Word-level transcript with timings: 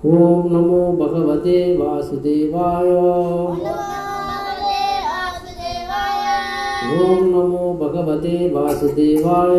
ॐ 0.00 0.12
नमो 0.50 0.76
भगवते 0.98 1.56
वासुदेवाय। 1.78 2.86
ॐ 7.00 7.18
नमो 7.32 7.64
भगवते 7.80 8.36
वासुदेवाय। 8.54 9.58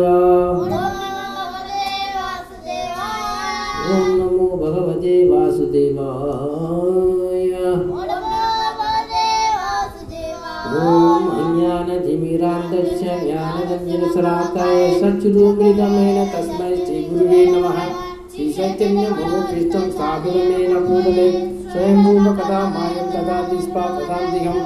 ॐ 3.92 4.08
नमो 4.16 4.48
भगवते 4.64 5.14
वासुदेवाय। 5.30 6.02
ॐ 10.82 11.22
अज्ञानतिमिरान्धस्य 11.38 13.06
ज्ञानरञ्जनशलाकाय 13.24 14.80
सच्चिदोमृतमेन 15.00 16.18
तस्मै 16.32 16.76
श्रीगुरुवे 16.76 17.46
नमः। 17.46 18.01
श्री 18.32 18.52
चैतन्य 18.52 19.08
भव 19.08 19.32
कृष्णम 19.48 19.90
सागरमेन 19.90 20.76
पूर्णे 20.84 21.26
स्वयंभूम 21.72 22.24
कदा 22.36 22.60
मायं 22.68 23.10
तदा 23.10 23.36
श्री 23.48 23.58
पदान्तिकं 23.74 24.56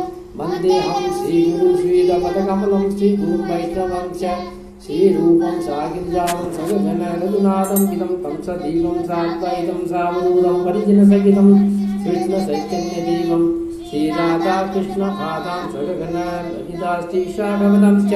वन्देऽहं 0.41 1.09
श्रीगुरु 1.17 1.77
श्रीदपदकमलं 1.79 2.91
श्रीगुरुवैष्णवं 2.99 4.13
च, 4.21 4.37
श्रीरूपं 4.87 5.61
सागिरिजां 5.67 6.27
सगधन 6.29 7.03
रघुनाथं 7.25 7.93
इदं 7.93 8.15
तं 8.23 8.41
स 8.47 8.59
दीवं 8.63 9.03
सात्वैतं 9.07 9.85
सावदूतं 9.93 10.65
परिजनसहितं 10.65 11.53
कृष्णचैतन्यदेवम् 12.05 13.66
श्रीराधाकृष्णपादां 13.91 15.73
ललिताश्रीशाभवनं 16.47 17.99
च 18.09 18.15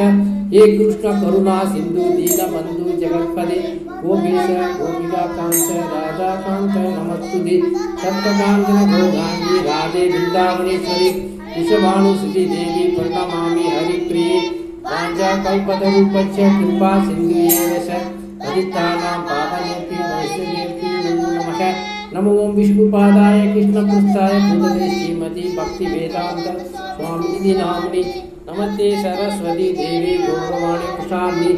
हे 0.54 0.78
कृष्णकरुणा 0.78 1.64
सिन्धु 1.64 2.02
दीनबन्धु 2.02 3.00
जगत्पदे 3.00 3.80
गोपीश 4.02 4.48
गोपिकान्त 4.78 5.70
राधाकान्त 5.70 6.74
नमस्तुते। 6.76 7.62
सप्तकाञ्चन 7.74 8.80
भोगाङ्गी 8.90 9.60
राधे 9.68 10.08
वृन्दावनेश्वरि 10.12 11.10
विश्वभानुसुति 11.56 12.44
देवी, 12.44 12.96
प्रणमामि, 12.96 13.62
हरिप्रिये। 13.62 14.40
वाञ्छाकल्पतरूपच्च 14.86 16.36
कृपा 16.36 17.04
सिन्धुयेव 17.04 17.78
च। 17.78 18.02
पतितानां 18.42 19.20
पावनेभ्यो 19.20 20.16
वैष्णवेभ्यो 20.16 21.24
नमो। 21.30 21.89
नमो 22.14 22.30
ओम 22.30 22.50
विष्णुपादाय 22.50 23.40
कृष्णपुष्ठाय 23.54 24.32
भूतले 24.40 24.88
श्रीमती 24.90 25.56
भक्तिवेदान्त 25.56 26.46
स्वामिनि 26.70 27.52
नाम्नि। 27.52 28.02
नमस्ते 28.48 28.90
सरस्वती 29.02 29.68
देवी 29.72 30.16
गौरवाणी 30.18 30.88
कुशाम्नि 30.96 31.52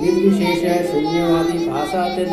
निर्विशेष 0.00 0.90
शून्यवादी 0.90 1.58
भाषा 1.68 2.02
च 2.08 2.26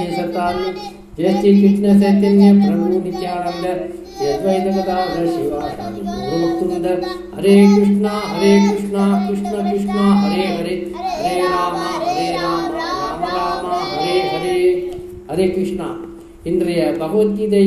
जय 1.17 1.39
श्री 1.39 1.61
कृष्ण 1.61 1.99
चैतन्य 2.01 2.51
प्रभु 2.67 2.99
नित्यानंद 2.99 3.65
अद्वैत 3.65 4.67
गदाधर 4.73 5.25
शिवाचार्य 5.27 6.03
गौरभक्तवृंद 6.03 7.05
हरे 7.35 7.57
कृष्णा 7.75 8.21
हरे 8.25 8.53
कृष्णा, 8.69 9.29
कृष्ण 9.29 9.71
कृष्णा, 9.71 10.13
हरे 10.21 10.47
हरे। 10.47 10.93
हरे 10.97 11.41
राम 11.41 11.75
हरे 11.75 12.31
राम 12.31 12.65
राम 12.65 13.19
राम, 13.23 13.65
हरे 13.65 14.19
हरे। 14.19 14.91
हरे 15.31 15.47
कृष्णा। 15.47 16.10
இன்றைய 16.49 16.83
பகவத்கீதை 16.99 17.65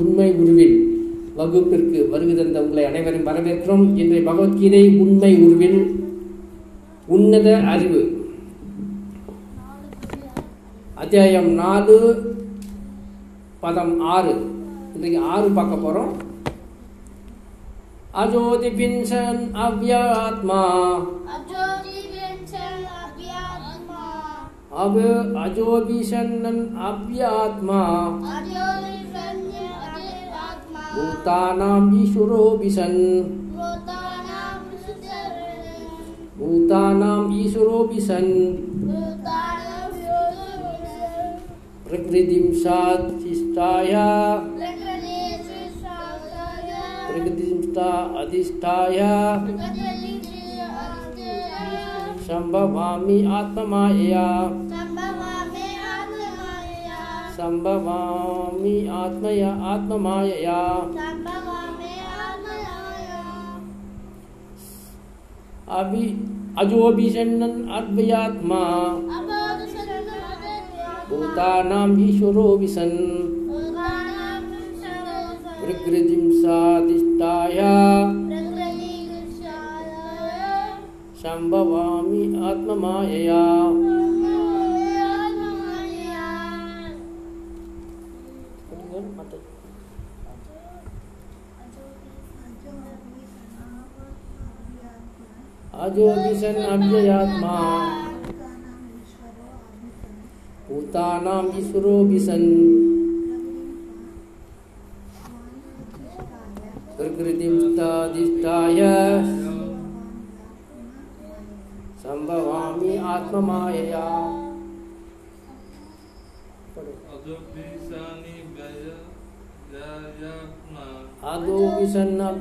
உண்மை 0.00 0.26
உருவில் 0.40 0.78
வகுப்பிற்கு 1.36 1.98
வருகை 2.12 2.34
தந்த 2.34 2.62
உங்களை 2.62 2.84
அனைவரும் 2.88 3.26
வரவேற்கிறோம். 3.28 3.84
இன்றைய 4.00 4.22
பகவத்கீதை 4.28 4.80
உண்மை 5.02 5.30
உருவில் 5.44 5.78
உன்னத 7.06 7.48
அறிவு. 7.74 8.00
அத்தியாயம் 11.02 11.50
நாலு 11.62 11.98
பதம் 13.60 13.94
ஆறு. 14.14 14.34
இன்றைக்கு 14.94 15.20
ஆறு 15.34 15.48
பார்க்க 15.58 15.84
போகிறோம் 15.84 16.12
அஜோதி 18.22 18.70
பின்சன் 18.80 19.42
அவ்யாத்மா. 19.66 20.62
अब 24.72 24.94
अजोभिषन्नन् 25.38 26.60
अव्यात्मा। 26.80 27.80
भूतानां 30.94 31.82
ईश्वरोऽभिसन् 32.02 32.98
भूतानाम् 36.38 37.34
ईश्वरोऽभिसन् 37.40 38.32
प्रकृतिं 41.88 42.46
साधिष्ठाय। 42.54 43.92
प्रकृतिं 47.08 47.58
अधिष्ठाय। 48.22 48.98
संभवामि 52.22 53.18
आत्ममाया। 53.36 54.26
संभवामि 57.36 58.74
आत्मया 58.96 59.50
आत्ममायया 59.72 60.60
अभि 65.78 66.04
अजोभिषण्णन् 66.58 67.68
अर्भयात्मा 67.76 68.62
भूतानाम् 71.10 72.00
ईश्वरोऽपि 72.00 72.68
सन् 72.68 72.98
प्रकृतिं 75.62 76.24
साधिष्ठाय। 76.42 77.58
शम्भवामि 81.22 82.22
आत्ममायया। 82.46 83.42
अजोतिषन् 95.84 96.60
अव्ययात्मा 96.72 97.54
भूतानाम् 100.68 101.48
ईश्वरो 101.58 101.96
विशन् 102.10 102.48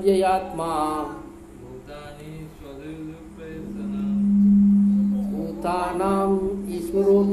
अव्ययात्मा। 0.01 0.69
भूतानाम् 5.31 6.39
ईश्वरो 6.69 7.23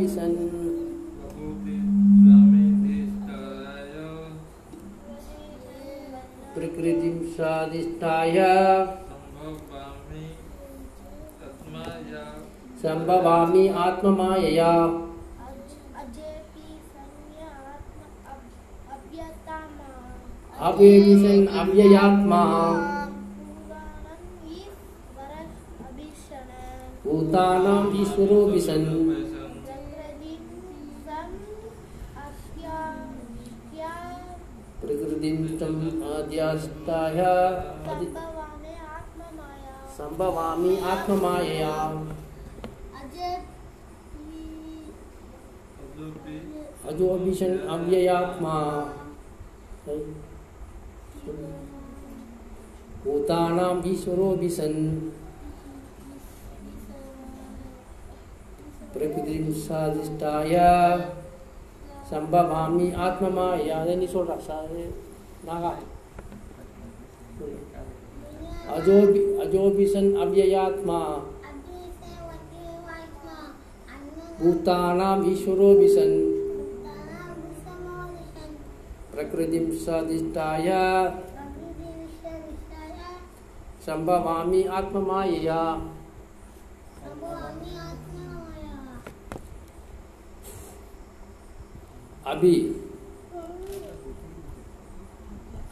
प्रकृतिं 6.54 7.32
स्वादिष्ठाय। 7.32 8.36
सम्भवामि 12.82 13.68
आत्ममायया। 13.68 15.07
अव्यविसन् 20.60 21.46
अव्ययात्मा। 21.58 22.42
भूतानाम् 27.04 28.00
ईश्वरो 28.00 28.40
विसन् 28.46 28.86
प्रकृतिं 34.80 35.38
तम् 35.58 36.02
आद्यास्ताय। 36.02 37.20
सम्भवामि 39.98 40.76
आत्ममायया। 40.78 41.74
अजोभिषन् 46.88 47.58
अव्ययात्मा। 47.68 48.54
भूतानाम 53.04 53.82
ईश्वरो 53.86 54.36
भी 54.36 54.48
सन। 54.48 54.74
प्रकृति 58.92 59.52
साधिष्ठाया 59.52 60.96
संभवामी 62.10 62.92
आत्ममा 62.92 63.54
या 63.54 63.84
नहीं 63.84 64.08
छोड़ 64.08 64.26
रहा 64.26 64.36
सारे 64.36 64.94
नागा 65.44 65.68
है। 65.68 65.98
अजो 68.68 68.96
अजो 69.40 69.70
भी 69.70 69.86
अव्ययात्मा। 70.16 71.00
भूतानाम 74.40 75.32
ईश्वरो 75.32 75.74
भी 75.74 75.88
सन। 75.88 76.37
பிரகிருதிம் 79.18 79.70
சாதிஷ்டாய 79.76 80.66
சம்பவாமி 83.86 84.60
ஆத்மமாயையா 84.70 85.62
அபி 92.32 92.54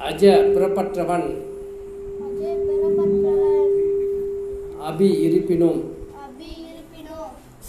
அஜ 0.01 0.33
பிறப்பற்றவன் 0.49 1.29
அபி 4.87 5.11
இருப்பினும் 5.21 5.81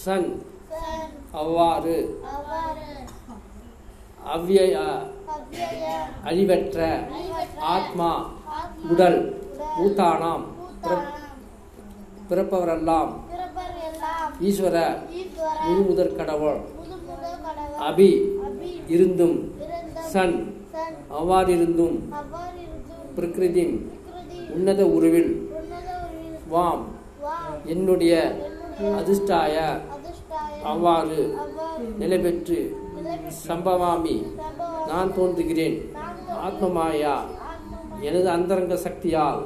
சன் 0.01 0.29
அவ்வாறு 1.33 1.97
அவ்யய 4.31 4.77
அழிவற்ற 6.25 7.06
ஆத்மா 7.60 8.31
உடல் 8.89 9.44
பூத்தானாம். 9.80 10.44
பிறப்- 10.84 11.07
பிறப்பவரெல்லாம் 12.30 13.10
ஈஸ்வர 14.42 14.95
முழு 15.66 15.81
முதற் 15.81 16.16
கடவுள் 16.16 16.57
அபி 17.80 18.10
இருந்தும் 18.88 19.51
சன் 19.95 20.56
அவ்வாறிருந்தும் 21.12 22.00
பிரகிருதி 23.16 23.92
உன்னத 24.50 24.86
உருவில் 24.86 25.51
வாம். 26.50 26.86
என்னுடைய 27.66 28.36
அதிர்ஷ்டாய 28.81 29.56
அவ்வாறு 30.63 31.38
நிலை 31.98 32.19
பெற்று 32.19 32.78
சம்பவாமி. 33.48 34.16
நான் 34.88 35.13
தோன்றுகிறேன். 35.13 35.78
ஆத்மமாயா. 36.48 37.16
எனது 38.01 38.30
அந்தரங்க 38.30 38.78
சக்தியால். 38.78 39.42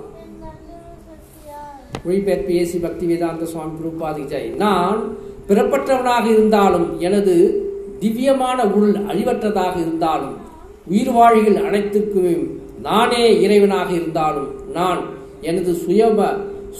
மொழிபெயர்ப்பு 2.05 2.51
ஏசி 2.51 2.81
பக்தி 2.81 3.05
வேதாந்த 3.05 3.45
சுவாமி 3.45 3.79
பிரபாதி 3.79 4.23
ஜெய். 4.25 4.55
நான் 4.55 5.17
பிறப்பற்றவனாக 5.47 6.25
இருந்தாலும் 6.25 6.99
எனது 6.99 7.35
திவ்யமான 7.99 8.65
உள் 8.65 8.91
அழிவற்றதாக 8.91 9.75
இருந்தாலும் 9.79 10.35
உயிர் 10.87 11.11
வாழிகள் 11.11 11.57
நானே 12.81 13.23
இறைவனாக 13.47 13.89
இருந்தாலும் 13.91 14.71
நான் 14.71 15.01
எனது 15.41 15.73
சுயம 15.73 16.19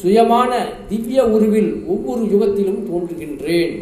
சுயமான 0.02 0.52
திவ்ய 0.90 1.26
உருவில் 1.26 1.84
ஒவ்வொரு 1.88 2.22
யுகத்திலும் 2.22 2.84
தோன்றுகின்றேன். 2.90 3.76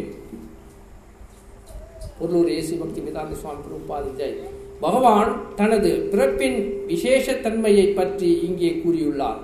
பொருளூர் 2.18 2.50
ஏசி 2.58 2.78
பக்தி 2.78 3.00
வேதாந்த 3.00 3.36
சுவாமி 3.36 3.58
பிரபாதி 3.66 4.10
ஜெய். 4.20 4.38
பகவான் 4.82 5.30
தனது 5.58 5.90
பிறப்பின் 6.10 6.58
விசேஷத்தன்மையை 6.90 7.86
பற்றி 7.98 8.30
இங்கே 8.48 8.70
கூறியுள்ளார். 8.82 9.40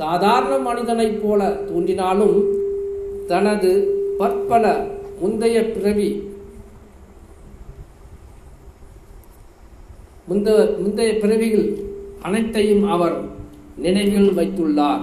சாதாரண 0.00 0.52
மனிதனைப் 0.68 1.20
போல 1.22 1.40
தோன்றினாலும் 1.68 2.38
தனது 3.30 3.70
பற்பல 4.20 4.64
முந்தைய 5.22 5.58
பிறவி 5.74 6.10
முந்த 10.30 10.48
முந்தைய 10.82 11.10
பிறவிகள் 11.22 11.68
அனைத்தையும் 12.26 12.84
அவர் 12.94 13.16
நினைவில் 13.84 14.30
வைத்துள்ளார். 14.38 15.02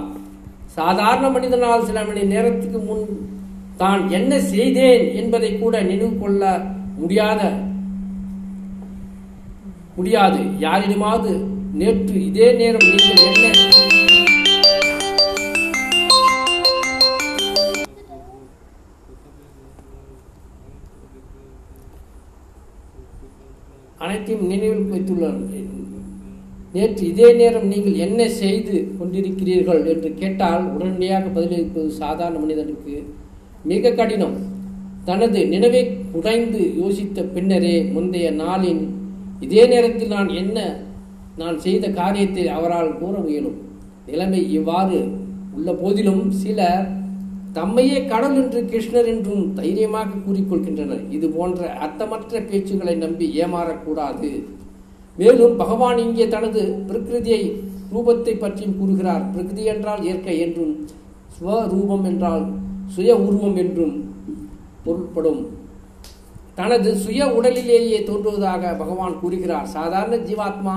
சாதாரண 0.77 1.25
மனிதனால் 1.35 1.87
சில 1.87 1.99
மணி 2.09 2.21
நேரத்துக்கு 2.33 2.79
முன் 2.89 3.07
தான் 3.81 4.01
என்ன 4.17 4.31
செய்தேன் 4.53 5.03
என்பதை 5.21 5.49
கூட 5.55 5.75
நினைவு 5.89 6.13
கொள்ள 6.21 6.43
முடியாத 7.01 7.41
முடியாது. 9.99 10.41
யாரிடமாவது 10.65 11.31
நேற்று 11.79 12.17
இதே 12.29 12.47
நேரம் 12.61 12.89
நீங்கள் 12.91 13.25
என்ன? 13.29 13.45
அனைத்தையும் 24.03 24.45
நினைவில் 24.51 24.85
வைத்துள்ளார்கள் 24.91 25.65
நேற்று 26.75 27.03
இதே 27.11 27.29
நேரம் 27.39 27.67
நீங்கள் 27.71 27.95
என்ன 28.05 28.27
செய்து 28.41 28.75
கொண்டிருக்கிறீர்கள் 28.99 29.81
என்று 29.93 30.09
கேட்டால் 30.19 30.65
உடனடியாக 30.75 31.31
பதிலளிப்பது 31.35 31.89
சாதாரண 32.01 32.37
மனிதனுக்கு 32.43 32.95
மிக 33.71 33.91
கடினம். 33.99 34.37
தனது 35.07 35.39
நினைவை 35.53 35.81
குறைந்து 36.13 36.61
யோசித்த 36.81 37.23
பின்னரே 37.35 37.75
முந்தைய 37.95 38.27
நாளின் 38.43 38.81
இதே 39.45 39.63
நேரத்தில் 39.73 40.13
நான் 40.17 40.29
என்ன 40.41 40.59
நான் 41.41 41.57
செய்த 41.65 41.85
காரியத்தை 41.99 42.45
அவரால் 42.57 42.97
கூற 43.01 43.15
முயலும். 43.25 43.59
நிலைமை 44.07 44.41
இவ்வாறு 44.57 44.97
உள்ள 45.55 45.69
போதிலும் 45.81 46.23
சிலர் 46.41 46.87
தம்மையே 47.57 47.99
கடல் 48.11 48.37
என்று 48.41 48.59
கிருஷ்ணர் 48.71 49.09
என்றும் 49.13 49.45
தைரியமாக 49.59 50.19
கூறிக்கொள்கின்றனர். 50.25 51.03
இது 51.15 51.27
போன்ற 51.37 51.69
அர்த்தமற்ற 51.85 52.41
பேச்சுகளை 52.49 52.95
நம்பி 53.03 53.27
ஏமாறக்கூடாது. 53.43 54.29
மேலும் 55.17 55.55
பகவான் 55.61 55.99
இங்கே 56.05 56.27
தனது 56.35 56.61
பிரகிருதியை 56.89 57.41
ரூபத்தை 57.93 58.33
பற்றியும் 58.37 58.77
கூறுகிறார். 58.79 59.23
பிரகிருதி 59.33 59.65
என்றால் 59.73 60.03
இயற்கை 60.07 60.35
என்றும் 60.45 60.73
ஸ்வரூபம் 61.37 62.05
என்றால் 62.11 62.45
சுய 62.95 63.11
உருவம் 63.25 63.57
என்றும் 63.63 63.95
பொருள்படும். 64.85 65.41
தனது 66.59 66.89
சுய 67.03 67.25
உடலிலேயே 67.37 67.99
தோன்றுவதாக 68.07 68.71
பகவான் 68.79 69.19
கூறுகிறார். 69.21 69.67
சாதாரண 69.75 70.15
ஜீவாத்மா 70.29 70.75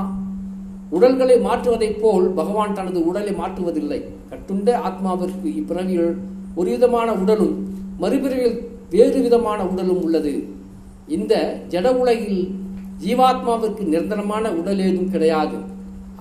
உடல்களை 0.96 1.36
மாற்றுவதைப் 1.46 2.00
போல் 2.02 2.26
பகவான் 2.38 2.76
தனது 2.78 2.98
உடலை 3.10 3.32
மாற்றுவதில்லை. 3.40 4.00
கட்டுண்ட 4.32 4.68
ஆத்மாவிற்கு 4.88 5.48
இப்பிறவியில் 5.60 6.12
ஒரு 6.58 6.68
விதமான 6.74 7.08
உடலும் 7.22 7.54
மறுபிறவியில் 8.02 8.58
வேறு 8.94 9.18
விதமான 9.26 9.60
உடலும் 9.72 10.02
உள்ளது. 10.06 10.34
இந்த 11.16 11.34
ஜட 11.72 11.86
உலகில் 12.02 12.42
ஜீவாத்மாவிற்கு 13.04 13.82
நிரந்தரமான 13.92 14.44
உடல் 14.60 14.82
ஏதும் 14.88 15.12
கிடையாது. 15.14 15.56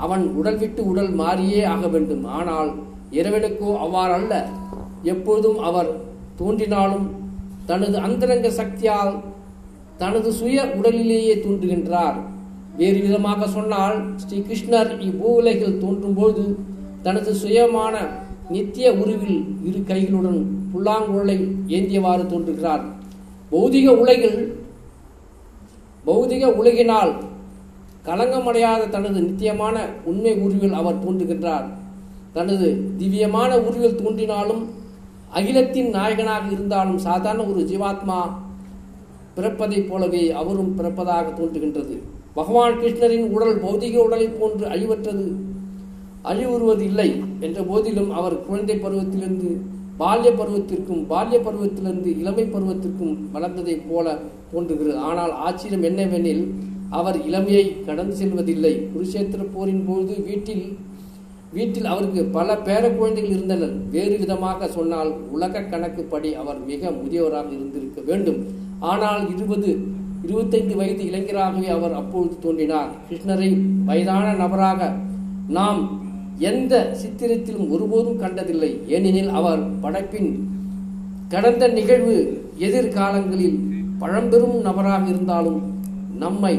அவன் 0.05 0.23
உடல் 0.39 0.59
விட்டு 0.61 0.81
உடல் 0.91 1.11
மாறியே 1.21 1.61
ஆக 1.73 1.83
வேண்டும். 1.95 2.23
ஆனால் 2.37 2.71
இறைவனுக்கோ 3.19 3.69
அவ்வாறல்ல 3.85 4.33
எப்போதும் 5.03 5.11
எப்பொழுதும் 5.13 5.59
அவர் 5.69 5.89
தோன்றினாலும் 6.39 7.05
தனது 7.69 7.97
அந்தரங்க 8.07 8.49
சக்தியால் 8.59 9.13
தனது 10.01 10.29
சுய 10.39 10.59
உடலிலேயே 10.77 11.33
தோன்றுகின்றார் 11.43 12.17
வேறு 12.79 12.99
விதமாக 13.05 13.47
சொன்னால் 13.55 13.97
ஸ்ரீ 14.21 14.37
கிருஷ்ணர் 14.47 14.91
இப்பூவுலகில் 15.07 15.79
தோன்றும்போது 15.83 16.43
தனது 17.05 17.31
சுயமான 17.41 17.95
நித்திய 18.53 18.87
உருவில் 19.01 19.39
இரு 19.67 19.79
கைகளுடன் 19.89 20.39
புல்லாங்குழலை 20.71 21.37
ஏந்தியவாறு 21.75 22.23
தோன்றுகிறார். 22.33 22.83
பௌதிக 23.51 23.87
உலகில் 24.03 24.39
பௌதிக 26.05 26.43
உலகினால் 26.59 27.13
களங்கமடையாத 28.07 28.89
தனது 28.89 29.17
நித்தியமான 29.27 29.75
உண்மை 30.09 30.33
உருவில் 30.45 30.77
அவர் 30.79 31.01
தோன்றுகின்றார். 31.03 31.65
தனது 32.37 32.67
திவ்யமான 32.99 33.51
உருவில் 33.67 33.99
தோன்றினாலும் 34.01 34.63
அகிலத்தின் 35.39 35.89
நாயகனாக 35.95 36.45
இருந்தாலும் 36.55 37.01
சாதாரண 37.07 37.43
ஒரு 37.51 37.61
ஜீவாத்மா 37.71 38.19
பிறப்பதைப் 39.35 39.89
போலவே 39.89 40.23
அவரும் 40.31 40.73
பிறப்பதாக 40.77 41.27
தோன்றுகின்றது. 41.39 41.95
பகவான் 42.33 42.79
கிருஷ்ணரின் 42.79 43.29
உடல் 43.29 43.61
பௌதிக 43.63 43.95
உடலை 43.97 44.27
போன்று 44.27 44.65
அழிவற்றது. 44.67 45.25
அழிவுறுவது 46.23 46.79
இல்லை 46.79 47.09
என்ற 47.39 47.59
போதிலும் 47.61 48.11
அவர் 48.11 48.45
குழந்தை 48.45 48.75
பருவத்திலிருந்து 48.75 49.49
பால்ய 49.99 50.29
பருவத்திற்கும் 50.39 51.01
பால்ய 51.09 51.37
பருவத்திலிருந்து 51.45 52.09
இளமை 52.19 52.43
பருவத்திற்கும் 52.43 53.15
வளர்ந்ததைப் 53.33 53.87
போல 53.89 54.17
தோன்றுகிறது. 54.51 54.97
ஆனால் 55.09 55.33
ஆச்சரியம் 55.47 55.85
என்னவெனில் 55.89 56.43
அவர் 56.89 57.17
இளமையை 57.25 57.65
கடந்து 57.85 58.15
செல்வதில்லை. 58.15 58.73
குருஷேத்திர 58.93 59.41
போரின் 59.53 59.85
போது 59.87 60.13
வீட்டில் 60.29 60.65
வீட்டில் 61.53 61.85
அவருக்கு 61.85 62.21
பல 62.37 62.53
பேர 62.67 62.83
குழந்தைகள் 62.97 63.33
இருந்தனர். 63.35 63.73
வேறு 63.95 64.17
விதமாக 64.17 64.67
சொன்னால் 64.67 65.11
உலக 65.31 65.63
கணக்குப்படி 65.71 66.29
அவர் 66.41 66.59
மிக 66.65 66.91
முதியவராக 66.99 67.49
இருந்திருக்க 67.57 68.01
வேண்டும். 68.01 68.39
ஆனால் 68.89 69.23
இருபது 69.35 69.69
இருபத்தைந்து 70.25 70.75
வயது 70.75 71.03
இளைஞராகவே 71.09 71.67
அவர் 71.67 71.93
அப்பொழுது 71.93 72.35
தோன்றினார். 72.39 72.91
கிருஷ்ணரை 73.07 73.49
வயதான 73.85 74.27
நபராக 74.33 74.89
நாம் 75.47 75.81
எந்த 76.49 76.73
சித்திரத்திலும் 77.01 77.69
ஒருபோதும் 77.69 78.19
கண்டதில்லை. 78.19 78.71
ஏனெனில் 78.87 79.31
அவர் 79.39 79.61
படைப்பின் 79.79 80.29
கடந்த 81.29 81.67
நிகழ்வு 81.67 82.15
எதிர்காலங்களில் 82.57 83.57
பழம்பெரும் 83.99 84.57
நபராக 84.61 85.03
இருந்தாலும் 85.09 85.59
நம்மை 86.17 86.55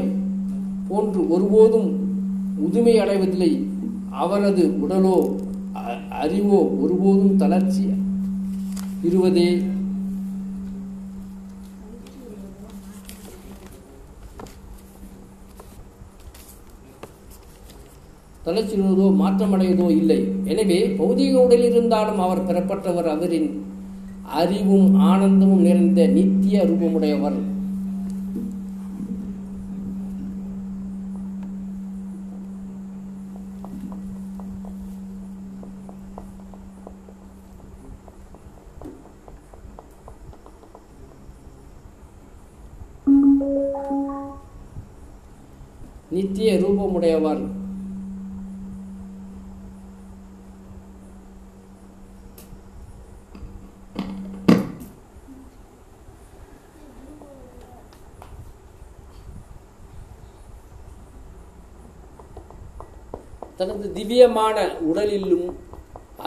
போன்று 0.87 1.21
ஒருபோதும் 1.29 1.89
முதுமை 2.57 2.95
அடைவதில்லை. 2.99 3.51
அவரது 4.23 4.63
உடலோ 4.83 5.17
அறிவோ 6.23 6.59
ஒருபோதும் 6.83 7.37
தளர்ச்சி 7.37 7.85
இருவதே 9.01 9.47
தளர்ச்சியுறதோ 18.45 19.05
மாற்றமடைவதோ 19.19 19.85
இல்லை. 19.99 20.17
எனவே 20.51 20.79
பௌதிக 20.99 21.33
உடலில் 21.43 21.71
இருந்தாலும் 21.71 22.19
அவர் 22.25 22.45
பெறப்பட்டவர் 22.49 23.09
அவரின் 23.15 23.49
அறிவும் 24.39 24.89
ஆனந்தமும் 25.11 25.65
நிறைந்த 25.69 26.07
நித்திய 26.17 26.65
ரூபமுடையவர். 26.69 27.39
நித்திய 46.15 46.53
ரூபமுடையவர். 46.63 47.43
தனது 63.63 63.89
திவ்யமான 63.97 64.57
உடலிலும் 64.89 65.47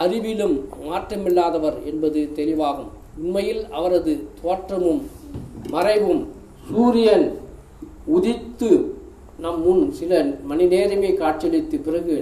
அறிவிலும் 0.03 0.55
மாற்றமில்லாதவர் 0.85 1.77
என்பது 1.89 2.19
தெளிவாகும். 2.37 2.91
உண்மையில் 3.21 3.61
அவரது 3.77 4.13
தோற்றமும் 4.41 5.01
மறைவும் 5.73 6.21
சூரியன் 6.69 7.25
உதித்து 8.15 8.69
நம் 9.43 9.59
முன் 9.65 9.83
சில 9.99 10.21
மணி 10.49 10.65
நேரமே 10.73 11.09
காட்சியளித்த 11.21 11.79
பிறகு 11.87 12.15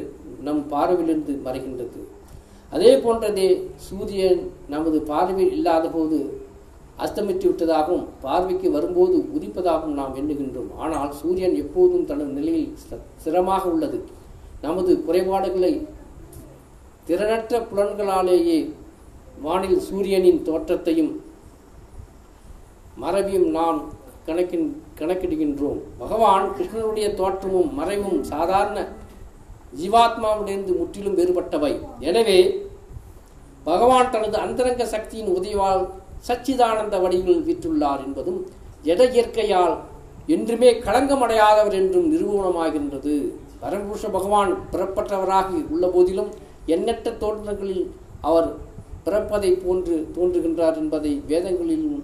நம் 0.47 0.61
பார்வையிலிருந்து 0.73 1.33
மறைகின்றது. 1.45 2.01
அதே 2.75 2.91
போன்றதே 3.05 3.47
சூரியன் 3.87 4.41
நமது 4.73 4.99
பார்வையில் 5.11 5.55
இல்லாத 5.57 5.85
போது 5.95 6.19
அஸ்தமித்து 7.05 7.45
விட்டதாகவும் 7.49 8.05
பார்வைக்கு 8.25 8.67
வரும்போது 8.75 9.15
உதிப்பதாகவும் 9.37 9.97
நாம் 10.01 10.17
எண்ணுகின்றோம். 10.21 10.69
ஆனால் 10.83 11.11
சூரியன் 11.21 11.57
எப்போதும் 11.63 12.05
தனது 12.11 12.31
நிலையில் 12.39 12.69
ஸ்திரமாக 13.21 13.65
உள்ளது. 13.75 13.99
நமது 14.65 14.91
குறைபாடுகளை 15.07 15.73
திறனற்ற 17.07 17.53
புலன்களாலேயே 17.69 18.59
வானில் 19.45 19.79
சூரியனின் 19.87 20.41
தோற்றத்தையும் 20.47 21.13
மறைவையும் 23.03 23.47
நாம் 23.57 23.79
கணக்கின் 24.27 24.67
கணக்கிடுகின்றோம். 24.99 25.79
பகவான் 26.01 26.45
கிருஷ்ணனுடைய 26.57 27.07
தோற்றமும் 27.19 27.71
மறைவும் 27.79 28.19
சாதாரண 28.31 28.77
ஜீவாத்மாவிலிருந்து 29.79 30.73
முற்றிலும் 30.79 31.17
வேறுபட்டவை. 31.19 31.73
எனவே 32.09 32.39
பகவான் 33.69 34.11
தனது 34.13 34.37
அந்தரங்க 34.45 34.83
சக்தியின் 34.95 35.33
உதவியால் 35.37 35.83
சச்சிதானந்த 36.27 36.95
வடிவில் 37.03 37.45
விற்றுள்ளார் 37.47 38.03
என்பதும் 38.07 38.39
ஜட 38.87 39.01
இயற்கையால் 39.15 39.75
என்றுமே 40.35 40.69
களங்கமடையாதவர் 40.85 41.77
என்றும் 41.81 42.07
நிரூபணமாகின்றது. 42.13 43.15
பரமபுருஷ 43.61 44.09
பகவான் 44.15 44.51
பிறப்பற்றவராக 44.71 45.49
உள்ள 45.73 45.85
போதிலும் 45.95 46.31
எண்ணற்ற 46.75 47.11
தோற்றங்களில் 47.23 47.83
அவர் 48.29 48.49
பிறப்பதை 49.05 49.51
போன்று 49.63 49.95
தோன்றுகின்றார் 50.15 50.77
என்பதை 50.81 51.11
வேதங்களிலும் 51.31 51.99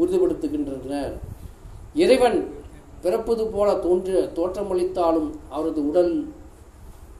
உறுதிப்படுத்துகின்றனர். 0.00 1.14
இறைவன் 2.02 2.38
பிறப்பது 3.02 3.44
போல 3.46 3.68
தோன்ற 3.84 4.20
தோற்றமளித்தாலும் 4.38 5.28
அவரது 5.54 5.80
உடல் 5.90 6.12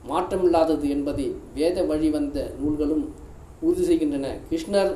மாற்றமில்லாதது 0.09 0.85
என்பதை 0.95 1.27
வேத 1.53 1.77
வழி 1.83 2.09
வந்த 2.09 2.37
நூல்களும் 2.59 3.05
உறுதி 3.65 3.83
செய்கின்றன. 3.83 4.27
கிருஷ்ணர் 4.49 4.91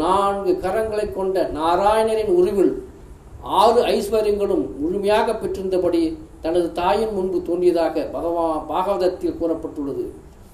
நான்கு 0.00 0.52
கரங்களை 0.64 1.06
கொண்ட 1.12 1.36
நாராயணரின் 1.58 2.32
உருவில் 2.38 2.72
ஆறு 3.60 3.80
ஐஸ்வர்யங்களும் 3.94 4.64
முழுமையாக 4.80 5.34
பெற்றிருந்தபடி 5.34 6.02
தனது 6.42 6.72
தாயின் 6.72 7.12
முன்பு 7.12 7.42
தோன்றியதாக 7.42 8.02
பகவா 8.12 8.46
பாகவதத்தில் 8.70 9.36
கூறப்பட்டுள்ளது. 9.40 10.04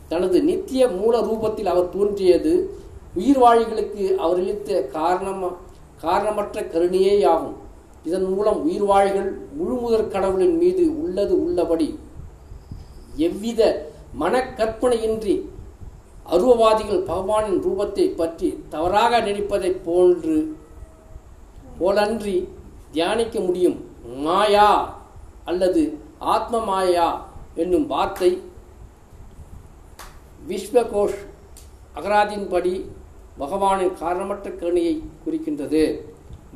தனது 0.08 0.42
நித்திய 0.42 0.88
மூல 0.88 1.20
ரூபத்தில் 1.20 1.64
அவர் 1.64 1.88
தோன்றியது 1.88 2.78
உயிர்வாழிகளுக்கு 3.16 4.14
அவர் 4.14 4.36
அளித்த 4.36 4.82
காரணம் 4.82 5.56
காரணமற்ற 6.00 6.60
கருணையேயாகும். 6.60 7.54
இதன் 8.04 8.24
மூலம் 8.24 8.58
உயிர்வாழிகள் 8.70 9.30
முழுமுதற் 9.58 10.08
கடவுளின் 10.08 10.56
மீது 10.56 11.02
உள்ளது 11.02 11.44
உள்ளபடி 11.44 11.98
எவ்வித 13.16 13.90
மனக்கற்பனையின்றி 14.20 15.34
அருவவாதிகள் 16.30 17.02
பகவானின் 17.02 17.60
ரூபத்தை 17.62 18.14
பற்றி 18.14 18.62
தவறாக 18.68 19.20
நினைப்பதைப் 19.20 19.80
போன்று 19.84 20.56
போலன்றி 21.80 22.48
தியானிக்க 22.92 23.40
முடியும். 23.40 23.84
மாயா! 24.16 24.98
அல்லது 25.50 25.82
ஆத்ம 26.34 26.60
மாயா 26.68 27.08
என்னும் 27.62 27.86
வார்த்தை 27.92 28.30
விஸ்வகோஷ் 30.48 31.20
அகராதின்படி 31.98 32.74
பகவானின் 33.42 33.96
காரணமற்ற 34.02 34.46
கருணையை 34.60 34.94
குறிக்கின்றது. 35.24 35.82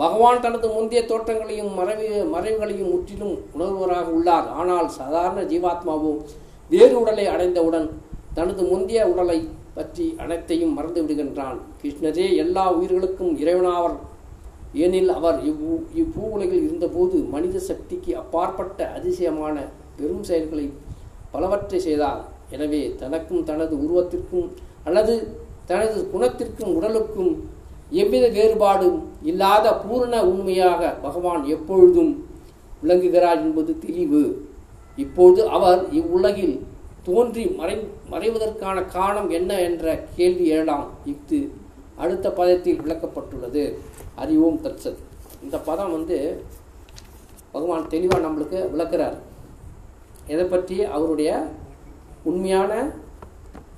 பகவான் 0.02 0.42
தனது 0.44 0.66
முந்தைய 0.74 1.00
தோற்றங்களையும் 1.10 1.72
மறைவு 1.78 2.20
மறைவுகளையும் 2.34 2.92
முற்றிலும் 2.92 3.34
உணர்வராக 3.54 4.06
உள்ளார். 4.18 4.46
ஆனால் 4.60 4.88
சாதாரண 4.98 5.40
ஜீவாத்மாவோ 5.52 6.12
வேறு 6.70 6.94
உடலை 7.02 7.26
அடைந்தவுடன் 7.34 7.88
தனது 8.38 8.62
முந்தைய 8.70 9.02
உடலை 9.12 9.38
பற்றி 9.76 10.06
அனைத்தையும் 10.22 10.76
மறந்து 10.76 11.00
விடுகின்றான் 11.02 11.58
கிருஷ்ணரே 11.80 12.26
எல்லா 12.42 12.64
உயிர்களுக்கும் 12.76 13.32
இறைவனாவர் 13.42 13.96
ஏனில் 14.84 15.10
அவர் 15.18 15.38
இவ்வு 15.50 15.76
இப்பூ 16.02 16.22
உலகில் 16.36 16.64
இருந்தபோது 16.66 17.16
மனித 17.34 17.60
சக்திக்கு 17.68 18.10
அப்பாற்பட்ட 18.22 18.80
அதிசயமான 18.96 19.56
பெரும் 19.98 20.26
செயல்களை 20.28 20.66
பலவற்றை 21.32 21.78
செய்தார். 21.86 22.20
எனவே 22.54 22.82
தனக்கும் 23.00 23.46
தனது 23.50 23.74
உருவத்திற்கும் 23.84 24.48
அல்லது 24.88 25.14
தனது 25.70 25.98
குணத்திற்கும் 26.12 26.74
உடலுக்கும் 26.78 27.32
எவ்வித 28.02 28.24
வேறுபாடும் 28.36 28.98
இல்லாத 29.30 29.66
பூரண 29.82 30.14
உண்மையாக 30.32 30.90
பகவான் 31.04 31.42
எப்பொழுதும் 31.54 32.12
விளங்குகிறார் 32.82 33.40
என்பது 33.46 33.72
தெளிவு. 33.84 34.24
இப்போது 35.04 35.40
அவர் 35.56 35.80
இவ்வுலகில் 36.00 36.56
தோன்றி 37.08 37.44
மறை 37.58 37.76
மறைவதற்கான 38.12 38.76
காரணம் 38.96 39.30
என்ன 39.38 39.52
என்ற 39.68 39.84
கேள்வி 40.16 40.46
எழலாம் 40.54 40.86
இஃது 41.12 41.40
அடுத்த 42.02 42.26
பதத்தில் 42.38 42.82
விளக்கப்பட்டுள்ளது. 42.84 43.64
அறிவும் 44.22 44.62
தச்சது 44.64 45.00
இந்த 45.44 45.56
பதம் 45.68 45.94
வந்து 45.96 46.16
பகவான் 47.54 47.90
தெளிவாக 47.94 48.24
நம்மளுக்கு 48.26 48.58
விளக்குறார். 48.72 49.16
எதை 50.32 50.44
பற்றி? 50.44 50.76
அவருடைய 50.96 51.30
உண்மையான 52.30 52.72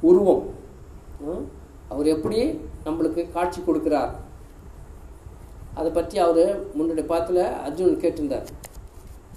உருவம். 0.09 0.45
அவர் 1.93 2.09
எப்படி 2.15 2.41
நம்மளுக்கு 2.87 3.23
காட்சி 3.37 3.61
கொடுக்கிறார்? 3.61 4.13
அதை 5.81 5.91
பற்றி 5.99 6.17
அவர் 6.25 6.51
முன்னாடி 6.79 7.03
பாத்தில் 7.13 7.43
அர்ஜுன் 7.67 8.03
கேட்டிருந்தார். 8.03 8.49